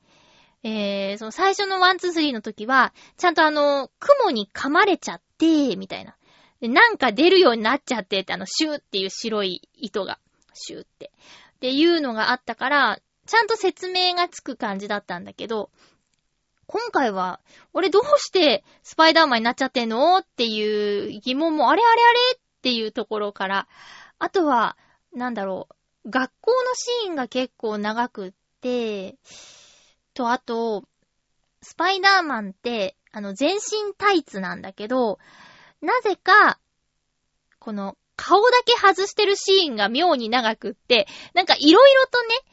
[0.62, 6.16] えー、その最初の one、two、three の時は、ちゃんとあの、蜘蛛に噛まれちゃって、みたいな。
[6.68, 10.18] なんか出るようになっちゃってって、あの、シューっていう白い糸が、
[10.52, 11.10] シューって。
[11.56, 15.70] っていうのがあったから、ちゃんと説明がつく感じだったんだけど、
[16.66, 17.40] 今回は、
[17.72, 23.68] 俺どうしてスパイダーマンになっちゃってんのっていう疑問もあれあれあれっていうところから、
[24.18, 24.76] あとは、
[25.12, 25.68] なんだろ
[26.04, 29.16] う、学校のシーンが結構長くって、
[30.14, 30.84] と、あと、
[31.62, 35.18] スパイダーマンって、あの、全身タイツなんだけど、
[35.80, 36.58] なぜか、
[37.58, 42.50] この、顔だけ外してるシーンが妙に長くって、なんか色々とね、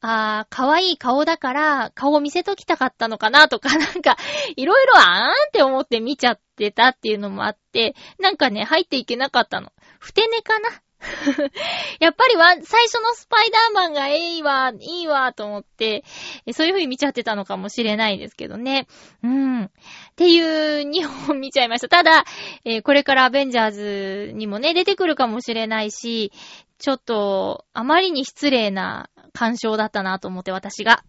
[0.00, 4.16] あー、可愛い顔だから、顔見せときたかったのかなとか、 なんか、
[4.56, 9.72] いろいろあーんって思って見ちゃってたっていうのもあって、なんかね、入っていけなかったの。
[9.98, 10.70] ふてねかな
[11.98, 16.04] やっぱりは、最初のスパイダーマンがいいわ、いいわ、と思って、
[16.52, 18.86] そういう風に見ちゃってたのかもしれないですけどね。
[19.22, 19.64] うん。
[19.64, 19.70] っ
[20.16, 21.88] ていう2本見ちゃいました。
[21.88, 22.24] ただ、
[22.64, 26.32] えー、これからアベンジャーズにもね、出てくるかもしれないし、
[26.78, 31.04] ちょっと、あまりに失礼な鑑賞だったなと思って、私が。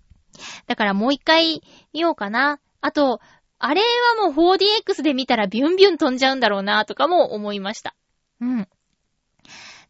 [0.67, 1.61] だからもう一回
[1.93, 2.59] 見ようかな。
[2.79, 3.19] あと、
[3.59, 3.81] あれ
[4.17, 7.95] はもう 4DX で見たらビュンビュン飛んじゃうんだろうな、とかも思いました。
[8.39, 8.67] うん。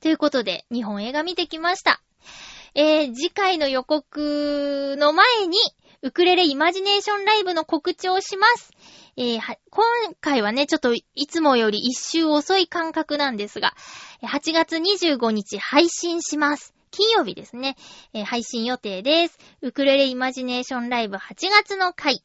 [0.01, 2.01] ということで、日本映画見てきました。
[2.73, 5.57] えー、次回の予告の前に、
[6.01, 8.71] ウクレレイマジネーションライブの告知をします。
[9.15, 9.39] えー、
[9.69, 9.85] 今
[10.19, 13.75] 回はね、ちょっといつもより一周遅い感覚なんですが、
[14.23, 16.73] 8月25日配信します。
[16.89, 17.77] 金曜日ですね、
[18.13, 19.37] えー、配信予定です。
[19.61, 22.23] ウクレレイマジネーションライブ8月の回。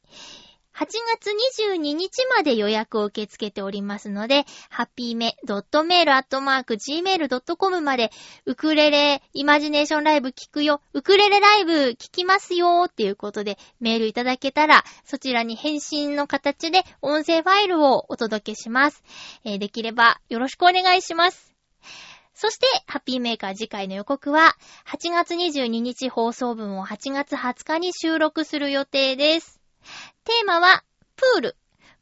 [0.77, 0.87] 8
[1.21, 1.31] 月
[1.75, 8.11] 22日まで予約を受け付けておりますので、ハッピーメドットメールアットマーク gmail.com まで、
[8.45, 19.03] ウクレレイマジネーションライブ聞くよ、ウクレレライブ聞きますよっていうことでメールいただけたら、そちらに返信の形で音声ファイルをお届けします。
[19.45, 21.55] えー、できればよろしくお願いします。
[22.35, 24.57] そして、ハッピーメーカー次回の予告は、
[24.87, 29.56] 8月22日放送分を8月20日に収録する予定です。
[30.25, 30.83] テーマは、
[31.17, 31.57] プール。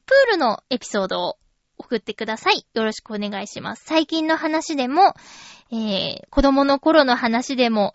[0.06, 1.38] プールのエピソードを
[1.78, 2.66] 送ってください。
[2.74, 3.84] よろしくお願いします。
[3.84, 5.14] 最近の話でも、
[5.70, 7.94] えー、子供の頃の話でも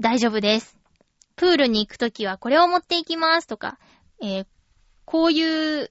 [0.00, 0.76] 大丈夫です。
[1.36, 3.78] プールに行くときはこれを持っていきますとか、
[4.20, 4.46] えー、
[5.04, 5.90] こういう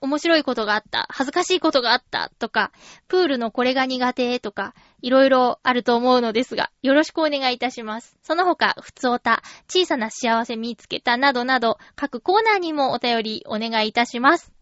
[0.00, 2.72] 面白いことがあった、恥ずかしいことがあったとか、
[3.08, 8.16] プールのこれが苦手とか、いろいろあると思うのですが、よろしくお願いいたします。
[8.22, 14.52] その他、ふつおた、小さな幸せ見つけたなどなど、各コーナーにもお便りお願いいたします。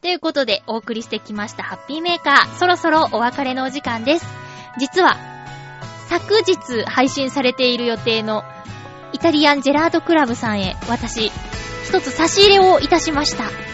[0.00, 4.26] ということで、お送りしてきましたハッピーメーカー、そろそろお別れのお時間です。
[4.78, 5.16] 実は、
[6.08, 8.44] 昨日配信されている予定の
[9.12, 11.30] イタリアンジェラートクラブさんへ私、
[11.88, 13.73] 一つ差し入れをいたしました。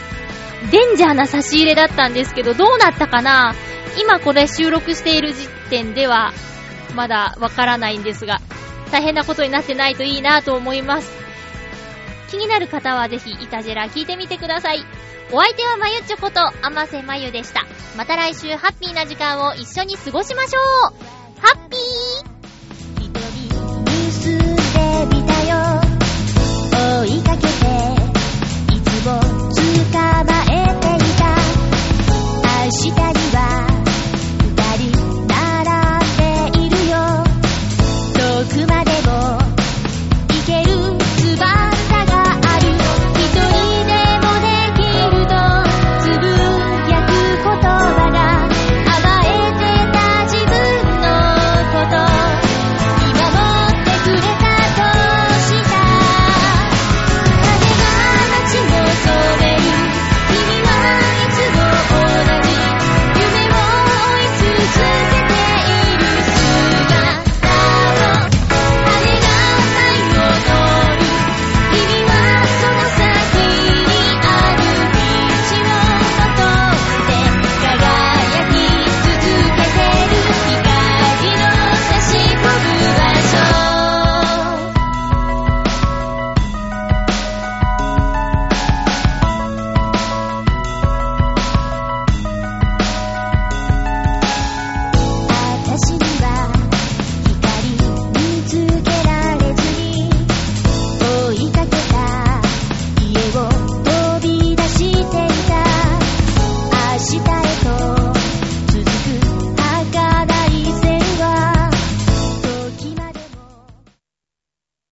[0.70, 3.54] デンジャーな差し入れだったんですけど、どうなったかな？
[4.00, 6.32] 今これ収録している時点では、
[6.94, 8.40] まだわからないんですが、
[8.92, 11.10] 大変なことになってないといいなと思います。
[12.30, 14.84] 気になる方はぜひ、イタジェラ聞いてみてください。
[15.32, 17.66] お相手はまゆちょこと、あませまゆでした。
[17.96, 20.62] また来週、ハッピーな時間を一緒に過ごしましょう
[21.40, 22.30] ハッピー
[27.00, 27.46] 追いかけて
[28.74, 29.39] いつも